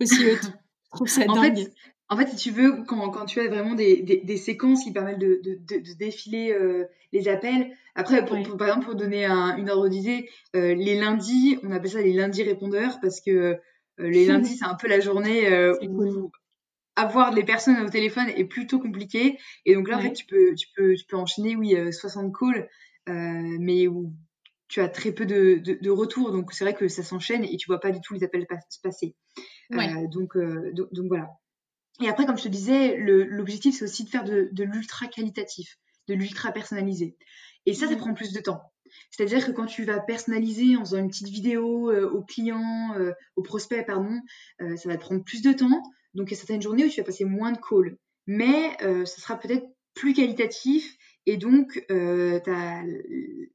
[0.00, 0.52] aussi haute.
[0.52, 1.36] je trouve ça dingue.
[1.36, 1.72] En fait,
[2.28, 5.40] si tu veux, quand, quand tu as vraiment des, des, des, séquences qui permettent de,
[5.42, 9.88] de, de, défiler euh, les appels, après, pour, par exemple, pour donner un, une ordre
[9.88, 13.58] d'idée, euh, les lundis, on appelle ça les lundis répondeurs parce que
[13.98, 15.48] les lundis, c'est un peu la journée
[15.88, 16.30] où
[16.94, 19.38] avoir les personnes au téléphone est plutôt compliqué.
[19.64, 22.68] Et donc là, en fait, tu peux, tu peux, tu peux enchaîner, oui, 60 calls,
[23.08, 24.12] mais où
[24.68, 26.30] tu as très peu de, de, retours.
[26.30, 28.80] Donc c'est vrai que ça s'enchaîne et tu vois pas du tout les appels se
[28.80, 29.16] passer.
[29.70, 30.38] donc,
[30.72, 31.28] donc, donc, voilà.
[32.00, 35.78] Et après, comme je te disais, l'objectif, c'est aussi de faire de, de l'ultra qualitatif,
[36.08, 37.16] de l'ultra personnalisé.
[37.64, 37.98] Et ça, ça mmh.
[37.98, 38.62] prend plus de temps.
[39.10, 43.12] C'est-à-dire que quand tu vas personnaliser en faisant une petite vidéo euh, au client, euh,
[43.36, 44.20] au prospect, pardon,
[44.60, 45.82] euh, ça va te prendre plus de temps.
[46.14, 47.96] Donc, il y a certaines journées où tu vas passer moins de calls.
[48.26, 52.82] Mais ça sera peut-être plus qualitatif et donc as,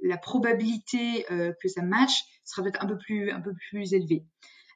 [0.01, 4.23] la probabilité que ça match sera peut-être un peu plus un peu plus élevée.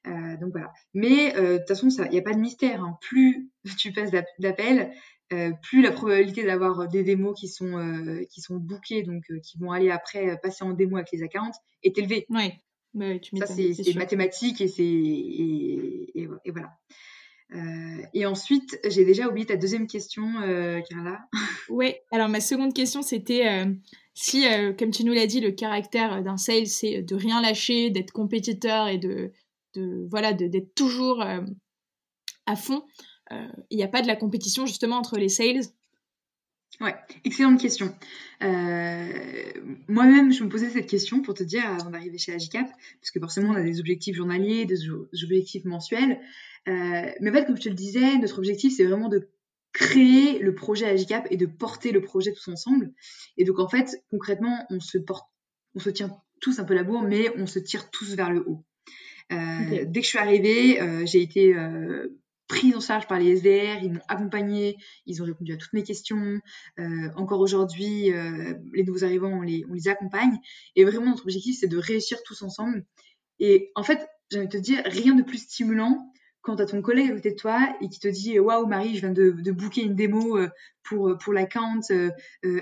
[0.05, 0.71] Donc voilà.
[0.93, 2.83] Mais de toute façon, il n'y a pas de mystère.
[2.83, 2.97] Hein.
[3.01, 4.91] Plus tu passes d'appels,
[5.33, 9.23] euh, plus la probabilité d'avoir euh, des démos qui sont euh, qui sont bookées, donc
[9.41, 11.51] qui vont aller après passer en démo avec les accounts,
[11.81, 12.27] est élevée.
[12.29, 12.51] Oui,
[12.93, 16.77] bah tu ça c'est mathématique et c'est et, voilà.
[18.13, 20.25] et ensuite, j'ai déjà oublié ta deuxième question,
[20.87, 21.19] Carla.
[21.69, 23.65] Oui, alors ma seconde question, c'était
[24.13, 24.45] si,
[24.77, 28.87] comme tu nous l'as dit, le caractère d'un sales, c'est de rien lâcher, d'être compétiteur
[28.87, 29.31] et de,
[29.75, 31.23] de voilà, d'être toujours
[32.45, 32.83] à fond.
[33.31, 35.61] Euh, il n'y a pas de la compétition justement entre les sales
[36.81, 37.95] Ouais, excellente question.
[38.43, 39.07] Euh,
[39.87, 42.67] moi-même, je me posais cette question pour te dire avant d'arriver chez Agicap,
[42.99, 44.89] parce que forcément, on a des objectifs journaliers, des
[45.23, 46.19] objectifs mensuels.
[46.67, 49.29] Euh, mais en fait, comme je te le disais, notre objectif, c'est vraiment de
[49.71, 52.91] créer le projet Agicap et de porter le projet tous ensemble.
[53.37, 55.29] Et donc, en fait, concrètement, on se porte,
[55.75, 56.11] on se tient
[56.41, 58.65] tous un peu la bourre, mais on se tire tous vers le haut.
[59.29, 61.55] Dès que je suis arrivée, j'ai été
[62.47, 65.83] prise en charge par les SDR, ils m'ont accompagné, ils ont répondu à toutes mes
[65.83, 66.39] questions.
[66.79, 70.37] Euh, encore aujourd'hui, euh, les nouveaux arrivants, on les, on les accompagne.
[70.75, 72.85] Et vraiment, notre objectif, c'est de réussir tous ensemble.
[73.39, 76.11] Et en fait, j'ai envie de te dire, rien de plus stimulant
[76.41, 78.99] quand tu ton collègue à côté de toi et qui te dit Waouh, Marie, je
[78.99, 80.49] viens de, de booker une démo euh,
[80.83, 82.11] pour, pour l'account euh,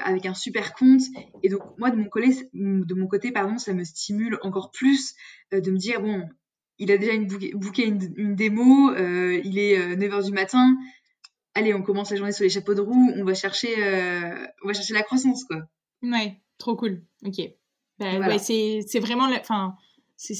[0.02, 1.02] avec un super compte.
[1.44, 5.16] Et donc, moi, de mon, collègue, de mon côté, pardon, ça me stimule encore plus
[5.52, 6.30] de me dire Bon,
[6.80, 10.76] il a déjà une booké une, démo, euh, il est 9h euh, du matin.
[11.56, 14.68] Allez, on commence la journée sur les chapeaux de roue, on va chercher, euh, on
[14.68, 15.62] va chercher la croissance, quoi.
[16.02, 17.04] Ouais, trop cool.
[17.26, 17.42] Ok.
[18.00, 19.76] Bah, c'est vraiment, enfin,
[20.18, 20.34] c'est,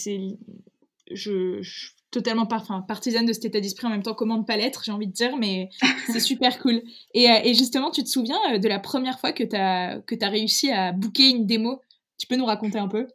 [1.12, 4.84] je, suis totalement partisane de cet état d'esprit en même temps, comment ne pas l'être,
[4.84, 5.70] j'ai envie de dire, mais
[6.12, 6.82] c'est super cool.
[7.14, 10.30] Et, et, justement, tu te souviens de la première fois que tu as, que as
[10.30, 11.80] réussi à booker une démo?
[12.18, 13.08] Tu peux nous raconter un peu?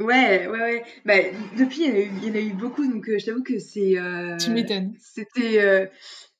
[0.00, 0.84] Ouais, ouais, ouais.
[1.06, 1.14] Bah,
[1.56, 3.24] depuis, il y, en a eu, il y en a eu beaucoup, donc euh, je
[3.24, 3.96] t'avoue que c'est.
[3.98, 4.94] Euh, tu m'étonnes.
[5.00, 5.60] C'était.
[5.60, 5.86] Euh,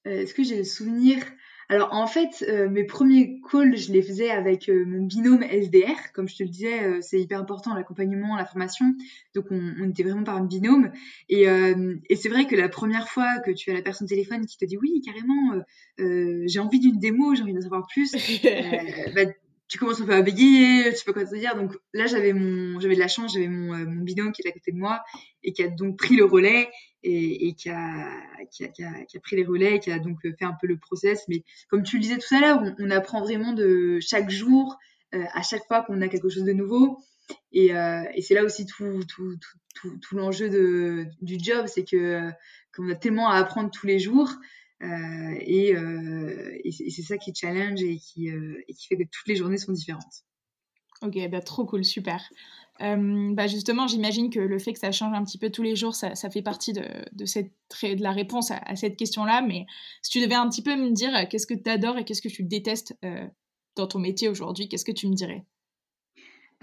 [0.04, 1.16] Est-ce que j'ai le souvenir?
[1.68, 6.12] Alors, en fait, mes premiers calls, je les faisais avec mon binôme SDR.
[6.14, 8.94] Comme je te le disais, c'est hyper important l'accompagnement, la formation.
[9.34, 10.92] Donc, on, on, était vraiment par un binôme.
[11.28, 14.58] Et, et c'est vrai que la première fois que tu as la personne téléphone qui
[14.58, 15.60] te dit oui, carrément,
[15.98, 18.12] j'ai envie d'une démo, j'ai envie d'en savoir plus,
[19.16, 19.24] bah,
[19.68, 21.56] tu commences un peu à bégayer, tu peux quoi te dire.
[21.56, 24.48] Donc là, j'avais mon, j'avais de la chance, j'avais mon, euh, mon binôme qui est
[24.48, 25.02] à côté de moi
[25.42, 26.70] et qui a donc pris le relais
[27.02, 28.10] et, qui, a,
[28.50, 30.78] qui, a, qui, a, pris les relais et qui a donc fait un peu le
[30.78, 31.24] process.
[31.28, 34.76] Mais comme tu le disais tout à l'heure, on, apprend vraiment de chaque jour,
[35.14, 36.98] euh, à chaque fois qu'on a quelque chose de nouveau.
[37.52, 39.36] Et, euh, et c'est là aussi tout, tout,
[39.74, 40.48] tout, tout, l'enjeu
[41.22, 42.30] du job, c'est que euh,
[42.74, 44.30] qu'on a tellement à apprendre tous les jours.
[44.82, 49.04] Euh, et, euh, et c'est ça qui challenge et qui, euh, et qui fait que
[49.04, 50.24] toutes les journées sont différentes.
[51.02, 52.22] Ok, bah, trop cool, super.
[52.82, 55.76] Euh, bah justement, j'imagine que le fait que ça change un petit peu tous les
[55.76, 57.52] jours, ça, ça fait partie de, de, cette,
[57.82, 59.42] de la réponse à, à cette question-là.
[59.42, 59.66] Mais
[60.02, 62.28] si tu devais un petit peu me dire qu'est-ce que tu adores et qu'est-ce que
[62.28, 63.26] tu détestes euh,
[63.76, 65.44] dans ton métier aujourd'hui, qu'est-ce que tu me dirais?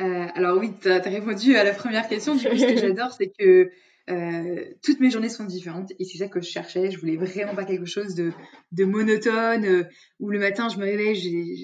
[0.01, 2.35] Euh, Alors oui, tu as, répondu à la première question.
[2.35, 3.71] Du coup, ce que j'adore, c'est que
[4.09, 6.91] euh, toutes mes journées sont différentes et c'est ça que je cherchais.
[6.91, 8.31] Je voulais vraiment pas quelque chose de,
[8.71, 9.83] de monotone euh,
[10.19, 11.15] où le matin je me réveille,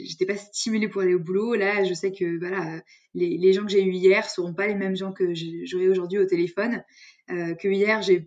[0.05, 1.55] j'étais pas stimulée pour aller au boulot.
[1.55, 2.81] Là, je sais que voilà,
[3.13, 5.33] les, gens que j'ai eu hier seront pas les mêmes gens que
[5.65, 6.83] j'aurai aujourd'hui au téléphone.
[7.31, 8.25] Euh, que hier j'ai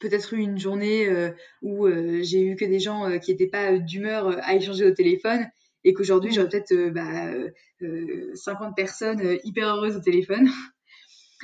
[0.00, 1.30] peut-être eu une journée euh,
[1.62, 5.46] où euh, j'ai eu que des gens qui étaient pas d'humeur à échanger au téléphone
[5.84, 7.32] et qu'aujourd'hui j'aurais peut-être bah,
[8.34, 10.48] 50 personnes hyper heureuses au téléphone.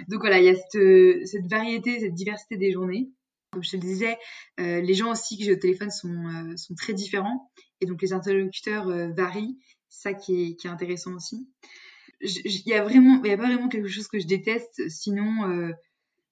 [0.09, 3.11] Donc voilà, il y a cette, cette, variété, cette diversité des journées.
[3.51, 4.19] Comme je te le disais,
[4.61, 8.03] euh, les gens aussi que j'ai au téléphone sont, euh, sont très différents et donc
[8.03, 9.57] les interlocuteurs euh, varient.
[9.89, 11.49] C'est ça qui est, qui est intéressant aussi.
[12.21, 15.49] Il y a vraiment, il y a pas vraiment quelque chose que je déteste, sinon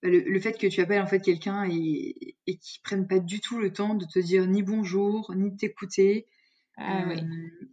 [0.03, 3.19] bah, le, le, fait que tu appelles en fait quelqu'un et, et qu'il prenne pas
[3.19, 6.27] du tout le temps de te dire ni bonjour, ni de t'écouter.
[6.79, 7.21] Ah, oui.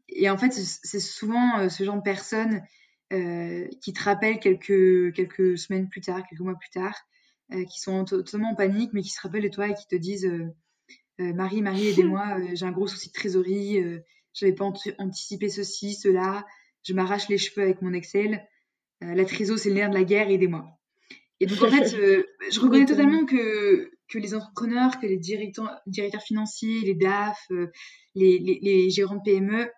[0.10, 2.62] Et en fait, c'est souvent ce genre de personnes
[3.12, 6.96] euh, qui te rappelle quelques, quelques semaines plus tard, quelques mois plus tard.
[7.70, 10.32] qui sont totalement en panique, mais qui se rappellent de toi et qui te disent
[11.20, 13.84] Marie, Marie, aidez-moi, j'ai un gros souci de trésorerie,
[14.34, 16.46] j'avais pas anticipé ceci, cela,
[16.84, 18.48] je m'arrache les cheveux avec mon Excel,
[19.02, 20.66] la trésor c'est le nerf de la guerre, aidez-moi.
[21.42, 21.90] Et donc en fait,
[22.52, 27.40] je reconnais totalement que que les entrepreneurs, que les directeurs, directeurs financiers, les DAF,
[28.14, 29.70] les, les, les, gérants de PME,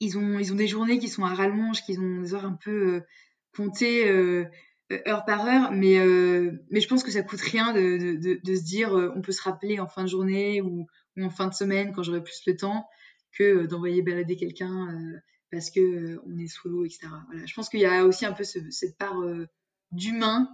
[0.00, 2.58] ils ont, ils ont des journées qui sont à rallonge, qui ont des heures un
[2.62, 3.02] peu
[3.54, 4.06] comptées
[5.06, 5.98] heure par heure, mais,
[6.70, 9.42] mais je pense que ça coûte rien de, de, de, se dire on peut se
[9.42, 10.86] rappeler en fin de journée ou,
[11.16, 12.86] ou en fin de semaine quand j'aurai plus le temps
[13.32, 14.88] que d'envoyer balader quelqu'un
[15.50, 17.08] parce que on est sous l'eau, etc.
[17.28, 17.46] Voilà.
[17.46, 19.20] Je pense qu'il y a aussi un peu cette part
[19.92, 20.48] d'humain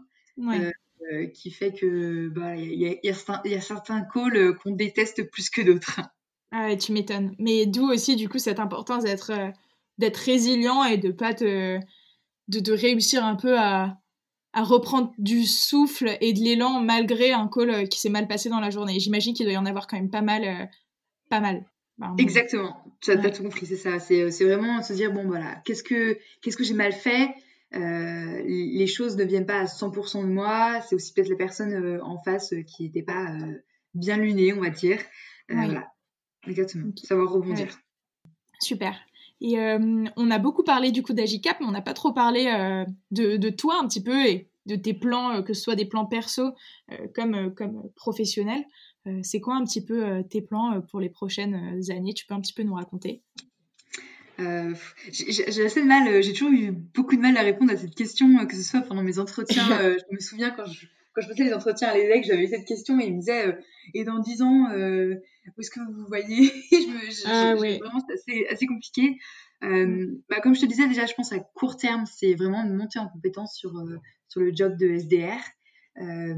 [1.35, 6.01] qui fait que bah y, y, a certains calls qu'on déteste plus que d'autres.
[6.53, 7.35] Ah ouais, tu m'étonnes.
[7.39, 9.33] Mais d'où aussi du coup cette importance d'être
[9.99, 11.79] d'être résilient et de pas te
[12.49, 14.03] de, de réussir un peu à
[14.53, 18.49] à reprendre du souffle et de l'élan malgré un call euh, qui s'est mal passé
[18.49, 19.01] dans la journée.
[19.01, 20.45] J'imagine qu'il doit y en avoir quand même pas mal.
[20.45, 20.67] Euh,
[21.31, 21.65] pas mal.
[22.19, 24.01] Exactement, tu as, tout compris, c'est ça.
[24.01, 27.29] C'est vraiment se dire, bon voilà, qu'est-ce que, qu'est-ce que j'ai mal fait
[27.75, 32.01] euh, Les choses ne viennent pas à 100% de moi, c'est aussi peut-être la personne
[32.03, 33.29] en face qui n'était pas
[33.95, 34.99] bien lunée, on va dire.
[35.49, 35.92] Voilà,
[36.47, 37.79] exactement, savoir rebondir.
[38.61, 38.95] Super.
[39.43, 42.47] Et euh, on a beaucoup parlé du coup d'Agicap, mais on n'a pas trop parlé
[42.47, 45.85] euh, de, toi un petit peu et de tes plans, euh, que ce soit des
[45.85, 46.55] plans perso
[47.15, 48.65] comme, comme professionnels.
[49.23, 52.15] c'est quoi un petit peu tes plans pour les prochaines années?
[52.15, 53.23] Tu peux un petit peu nous raconter?
[54.39, 58.47] J'ai assez de mal, j'ai toujours eu beaucoup de mal à répondre à cette question,
[58.47, 59.67] que ce soit pendant mes entretiens.
[59.69, 62.99] je me souviens quand je, quand je faisais les entretiens à l'EDEC, j'avais cette question
[63.01, 63.59] et il me disait
[63.95, 66.53] Et dans 10 ans, où est-ce que vous vous voyez?
[66.71, 69.19] Je ah, Vraiment, c'est assez, assez, compliqué.
[69.63, 70.23] Euh, mm.
[70.29, 72.99] bah, comme je te disais déjà, je pense à court terme, c'est vraiment de monter
[72.99, 73.99] en compétence sur, euh,
[74.29, 75.41] sur le job de SDR.
[76.01, 76.35] Euh,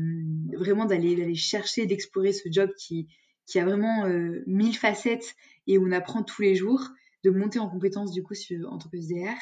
[0.59, 3.07] vraiment d'aller d'aller chercher, d'explorer ce job qui,
[3.47, 5.37] qui a vraiment euh, mille facettes
[5.69, 6.83] et où on apprend tous les jours,
[7.23, 9.37] de monter en compétence du coup sur, en tant que SDR.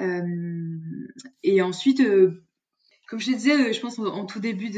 [0.00, 0.78] Euh,
[1.44, 2.02] et ensuite,
[3.08, 4.70] comme je te disais, je pense en, tout début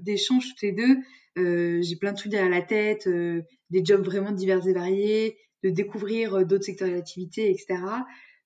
[0.00, 0.96] d'échange, toutes les deux,
[1.38, 5.38] euh, j'ai plein de trucs derrière la tête, euh, des jobs vraiment divers et variés,
[5.62, 7.80] de découvrir euh, d'autres secteurs d'activité, etc.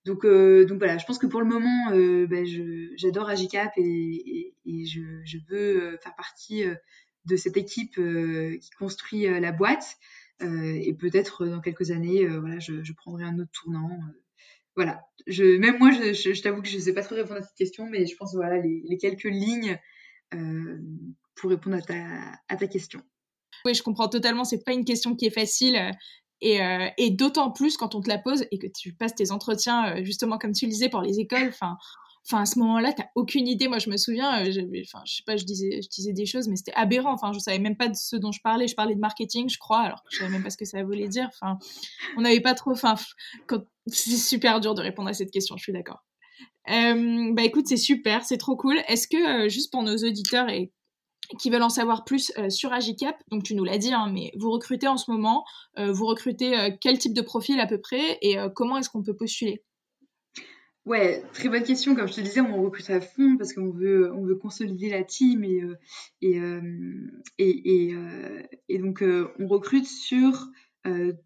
[0.04, 1.90] Donc, donc voilà, je pense que pour le moment,
[2.26, 2.44] bah,
[2.96, 6.64] j'adore Agicap et, et, je, je, veux faire partie
[7.24, 9.96] de cette équipe qui construit la boîte.
[10.40, 13.96] et peut-être dans quelques années, voilà, je, je, prendrai un autre tournant.
[14.76, 15.00] Voilà,
[15.38, 18.06] même moi, je, t'avoue que je ne sais pas trop répondre à cette question, mais
[18.06, 19.78] je pense voilà les, quelques lignes
[21.36, 23.00] pour répondre à ta, question.
[23.64, 24.44] Oui, je comprends totalement.
[24.44, 25.76] C'est pas une question qui est facile.
[25.76, 25.90] Euh,
[26.40, 29.30] et, euh, et d'autant plus quand on te la pose et que tu passes tes
[29.30, 31.48] entretiens, euh, justement, comme tu le disais, pour les écoles.
[31.48, 31.76] Enfin,
[32.26, 33.68] enfin à ce moment-là, tu aucune idée.
[33.68, 36.56] Moi, je me souviens, enfin, je sais pas, je disais, je disais des choses, mais
[36.56, 37.12] c'était aberrant.
[37.12, 38.66] Enfin, je savais même pas de ce dont je parlais.
[38.66, 40.82] Je parlais de marketing, je crois, alors que je savais même pas ce que ça
[40.82, 41.28] voulait dire.
[41.28, 41.58] Enfin,
[42.16, 42.72] on n'avait pas trop.
[42.72, 42.96] Enfin,
[43.86, 45.56] c'est super dur de répondre à cette question.
[45.56, 46.04] Je suis d'accord.
[46.66, 48.78] bah écoute, c'est super, c'est trop cool.
[48.88, 50.72] Est-ce que, juste pour nos auditeurs et
[51.38, 54.32] qui veulent en savoir plus euh, sur Agicap, donc tu nous l'as dit, hein, mais
[54.36, 55.44] vous recrutez en ce moment,
[55.78, 59.02] euh, vous recrutez euh, quel type de profil à peu près et comment est-ce qu'on
[59.02, 59.62] peut postuler?
[60.84, 61.94] Ouais, très bonne question.
[61.94, 65.04] Comme je te disais, on recrute à fond parce qu'on veut, on veut consolider la
[65.04, 65.62] team et,
[66.20, 67.94] et,
[68.68, 69.04] et, donc
[69.38, 70.48] on recrute sur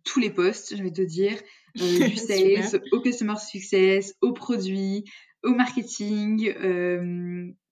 [0.05, 1.39] tous les postes, je vais te dire,
[1.77, 5.05] du sales, au customer success, au produit,
[5.43, 6.53] au marketing,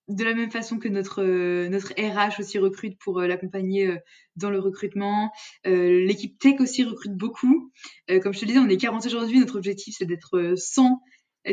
[0.07, 3.97] de la même façon que notre euh, notre RH aussi recrute pour euh, l'accompagner euh,
[4.35, 5.31] dans le recrutement.
[5.65, 7.71] L'équipe tech aussi recrute beaucoup.
[8.21, 9.39] comme je te disais, on est 40 aujourd'hui.
[9.39, 11.01] Notre objectif, c'est d'être 100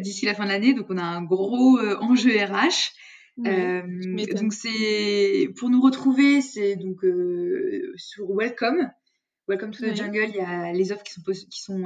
[0.00, 0.74] d'ici la fin de l'année.
[0.74, 2.92] Donc, on a un gros enjeu RH.
[3.36, 7.04] donc, c'est pour nous retrouver, c'est donc
[7.96, 8.90] sur Welcome.
[9.48, 10.28] Welcome to the Jungle.
[10.28, 11.84] Il y a les offres qui sont, qui sont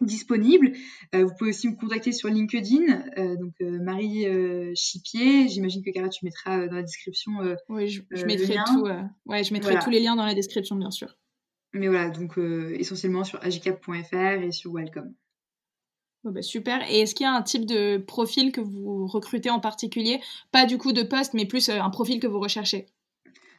[0.00, 0.72] disponible.
[1.14, 4.26] Euh, vous pouvez aussi me contacter sur LinkedIn, euh, donc euh, Marie
[4.74, 5.48] Chipier.
[5.48, 7.32] J'imagine que Cara, tu mettras dans la description.
[7.68, 8.86] oui, je, mettrai tout.
[9.26, 11.16] ouais, je mettrai tous les liens dans la description, bien sûr.
[11.72, 15.12] Mais voilà, donc essentiellement sur agicap.fr et sur Welcome.
[16.22, 16.88] bah super.
[16.88, 20.20] Et est-ce qu'il y a un type de profil que vous recrutez en particulier?
[20.52, 22.86] Pas du coup de poste, mais plus un profil que vous recherchez?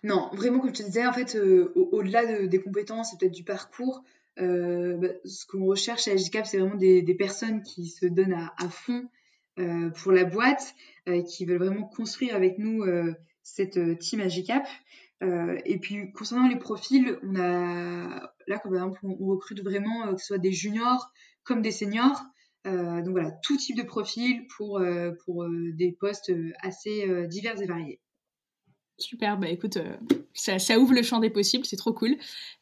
[0.06, 1.36] Non, vraiment, comme je te disais, en fait,
[1.76, 4.03] au-delà des compétences et peut-être du parcours,
[4.39, 8.70] euh, bah, ce qu'on recherche à Agicap, c'est vraiment des, personnes qui se donnent à,
[8.70, 9.10] fond
[9.58, 10.76] euh, pour la boîte,
[11.08, 14.68] euh, qui veulent vraiment construire avec nous euh, cette euh, team Agicap.
[15.22, 20.22] et puis concernant les profils, on a là, comme par exemple, on, recrute vraiment que
[20.22, 21.12] ce soit des juniors
[21.43, 22.22] comme des seniors.
[22.66, 24.80] donc voilà, tout type de profil pour,
[25.24, 26.32] pour des postes
[26.62, 27.99] assez divers et variés.
[28.98, 29.98] Super, bah écoute, euh,
[30.34, 32.16] ça, ça, ouvre le champ des possibles, c'est trop cool.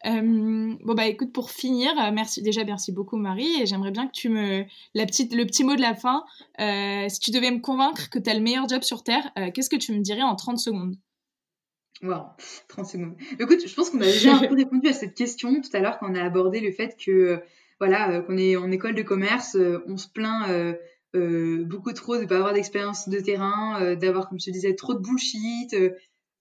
[0.07, 4.07] Euh, bon bah écoute, pour finir, euh, merci déjà merci beaucoup Marie, et j'aimerais bien
[4.07, 4.63] que tu me
[4.95, 6.23] la petite le petit mot de la fin.
[7.07, 9.75] si tu devais me convaincre que tu as le meilleur job sur terre, qu'est-ce que
[9.75, 10.95] tu me dirais en 30 secondes?
[12.01, 12.23] Wow,
[12.67, 13.15] 30 secondes.
[13.39, 15.99] Écoute, je pense qu'on a déjà un peu répondu à cette question tout à l'heure
[15.99, 17.43] quand on a abordé le fait que
[17.79, 19.55] voilà, qu'on est en école de commerce,
[19.87, 20.75] on se plaint
[21.13, 24.99] beaucoup trop de pas avoir d'expérience de terrain, d'avoir comme je te disais trop de
[24.99, 25.75] bullshit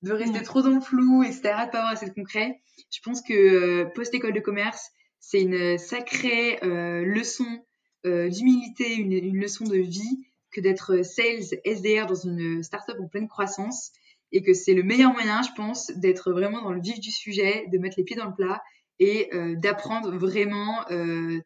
[0.03, 2.61] de rester trop dans le flou, etc., de pas avoir assez de concret.
[2.91, 4.91] Je pense que euh, post-école de commerce,
[5.21, 7.47] c'est une sacrée euh, leçon
[8.07, 13.07] euh, d'humilité, une, une, leçon de vie que d'être sales SDR dans une startup en
[13.07, 13.93] pleine croissance
[14.33, 17.67] et que c'est le meilleur moyen, je pense, d'être vraiment dans le vif du sujet,
[17.71, 18.63] de mettre les pieds dans le plat
[18.99, 20.85] et d'apprendre vraiment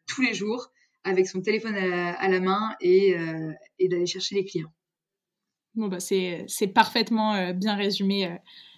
[0.05, 0.71] tous les jours
[1.03, 3.15] avec son téléphone à, la main et,
[3.79, 4.71] et d'aller chercher les clients.
[5.77, 8.25] Bon, bah, c'est parfaitement euh, bien résumé.
[8.25, 8.35] Euh.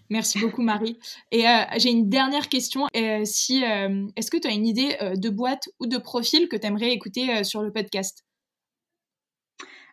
[0.09, 0.99] Merci beaucoup, Marie.
[1.31, 2.87] Et euh, j'ai une dernière question.
[3.23, 6.91] si, Est-ce que tu as une idée de boîte ou de profil que tu aimerais
[6.91, 8.25] écouter sur le podcast?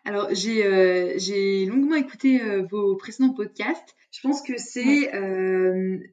[0.05, 2.41] Alors, j'ai longuement écouté
[2.71, 3.95] vos précédents podcasts.
[4.09, 5.11] Je pense que c'est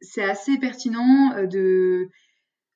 [0.02, 2.10] c'est assez pertinent de,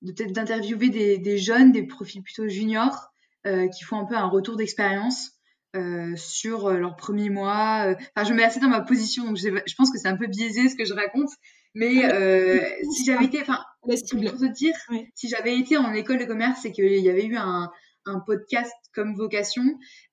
[0.00, 3.12] de peut-être d'interviewer des, des, jeunes, des profils plutôt juniors
[3.44, 5.37] qui font un peu un retour d'expérience.
[5.76, 7.88] Euh, sur euh, leurs premiers mois.
[7.88, 10.16] Euh, enfin, je me mets assez dans ma position, donc je, pense que c'est un
[10.16, 11.28] peu biaisé ce que je raconte.
[11.74, 12.58] Mais euh,
[12.90, 14.74] si j'avais été, enfin, pour te dire,
[15.14, 17.70] si j'avais été en école de commerce et qu'il y avait eu un,
[18.06, 19.62] un podcast comme vocation,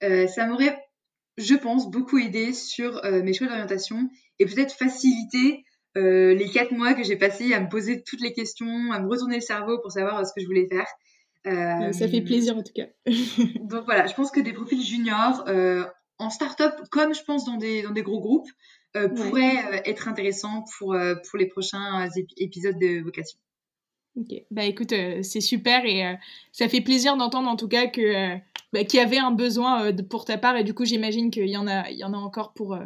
[0.03, 0.77] euh, ça m'aurait,
[1.37, 5.63] je pense, beaucoup aidé sur mes choix d'orientation et peut-être facilité
[5.95, 9.35] les quatre mois que j'ai passé à me poser toutes les questions, à me retourner
[9.35, 10.87] le cerveau pour savoir ce que je voulais faire.
[11.45, 12.87] Euh, ça fait plaisir en tout cas.
[13.61, 15.85] donc voilà, je pense que des profils juniors euh,
[16.17, 18.49] en start-up, comme je pense dans des, dans des gros groupes,
[18.95, 20.95] euh, pourraient être intéressants pour,
[21.29, 23.37] pour les prochains épisodes de Vocation.
[24.17, 24.93] Ok, bah écoute,
[25.23, 26.17] c'est super et
[26.53, 28.37] ça fait plaisir d'entendre en tout cas que
[28.71, 31.57] bah, qu'il y avait un besoin pour ta part et du coup j'imagine qu'il y
[31.57, 32.79] en a il y en a encore pour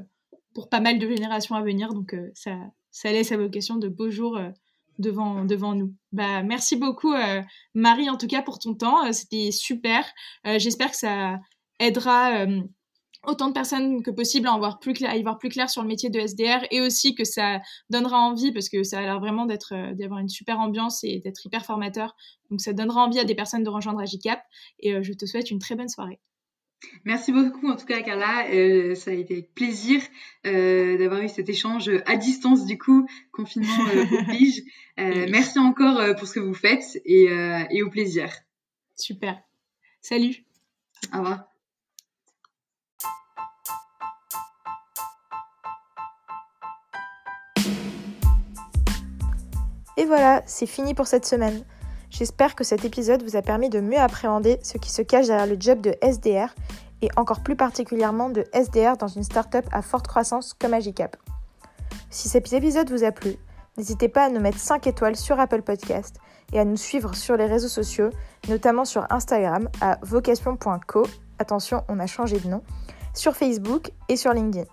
[0.55, 2.57] pour pas mal de générations à venir donc ça
[2.89, 4.39] ça laisse à vocation de beaux jours
[4.99, 5.95] devant, devant nous.
[6.11, 7.41] Bah, merci beaucoup, euh,
[7.73, 9.05] Marie, en tout cas, pour ton temps.
[9.05, 10.05] Euh, c'était super.
[10.45, 11.39] Euh, j'espère que ça
[11.79, 12.45] aidera
[13.25, 16.19] autant de personnes que possible à, clair, y voir plus clair sur le métier de
[16.19, 20.29] SDR et aussi que ça donnera envie, parce que ça a l'air vraiment d'avoir une
[20.29, 22.15] super ambiance et d'être hyper formateur.
[22.49, 24.41] Donc, ça donnera envie à des personnes de rejoindre Agicap.
[24.79, 26.19] Et je te souhaite une très bonne soirée.
[27.03, 30.01] Merci beaucoup en tout cas Carla, euh, ça a été avec plaisir
[30.45, 34.63] euh, d'avoir eu cet échange à distance du coup, confinement euh, oblige.
[34.97, 37.27] merci encore pour ce que vous faites et,
[37.71, 38.29] et au plaisir.
[38.95, 39.41] Super.
[40.01, 40.43] Salut.
[41.13, 41.45] Au revoir.
[49.97, 51.65] Et voilà, c'est fini pour cette semaine.
[52.09, 55.47] J'espère que cet épisode vous a permis de mieux appréhender ce qui se cache derrière
[55.47, 56.53] le job de SDR
[57.01, 61.15] et encore plus particulièrement de SDR dans une startup à forte croissance comme Agicap.
[62.09, 63.35] Si cet épisode vous a plu,
[63.77, 66.17] n'hésitez pas à nous mettre 5 étoiles sur Apple Podcast
[66.51, 68.09] et à nous suivre sur les réseaux sociaux,
[68.49, 71.03] notamment sur Instagram à vocation.co.
[71.37, 72.63] Attention, on a changé de nom,
[73.13, 74.65] sur Facebook et sur LinkedIn.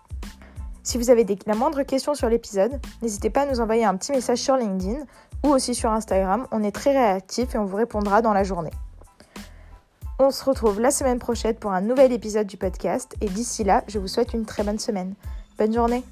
[0.83, 4.13] Si vous avez la moindre question sur l'épisode, n'hésitez pas à nous envoyer un petit
[4.13, 5.05] message sur LinkedIn
[5.47, 6.47] ou aussi sur Instagram.
[6.51, 8.73] On est très réactif et on vous répondra dans la journée.
[10.19, 13.85] On se retrouve la semaine prochaine pour un nouvel épisode du podcast et d'ici là,
[13.87, 15.15] je vous souhaite une très bonne semaine.
[15.59, 16.03] Bonne journée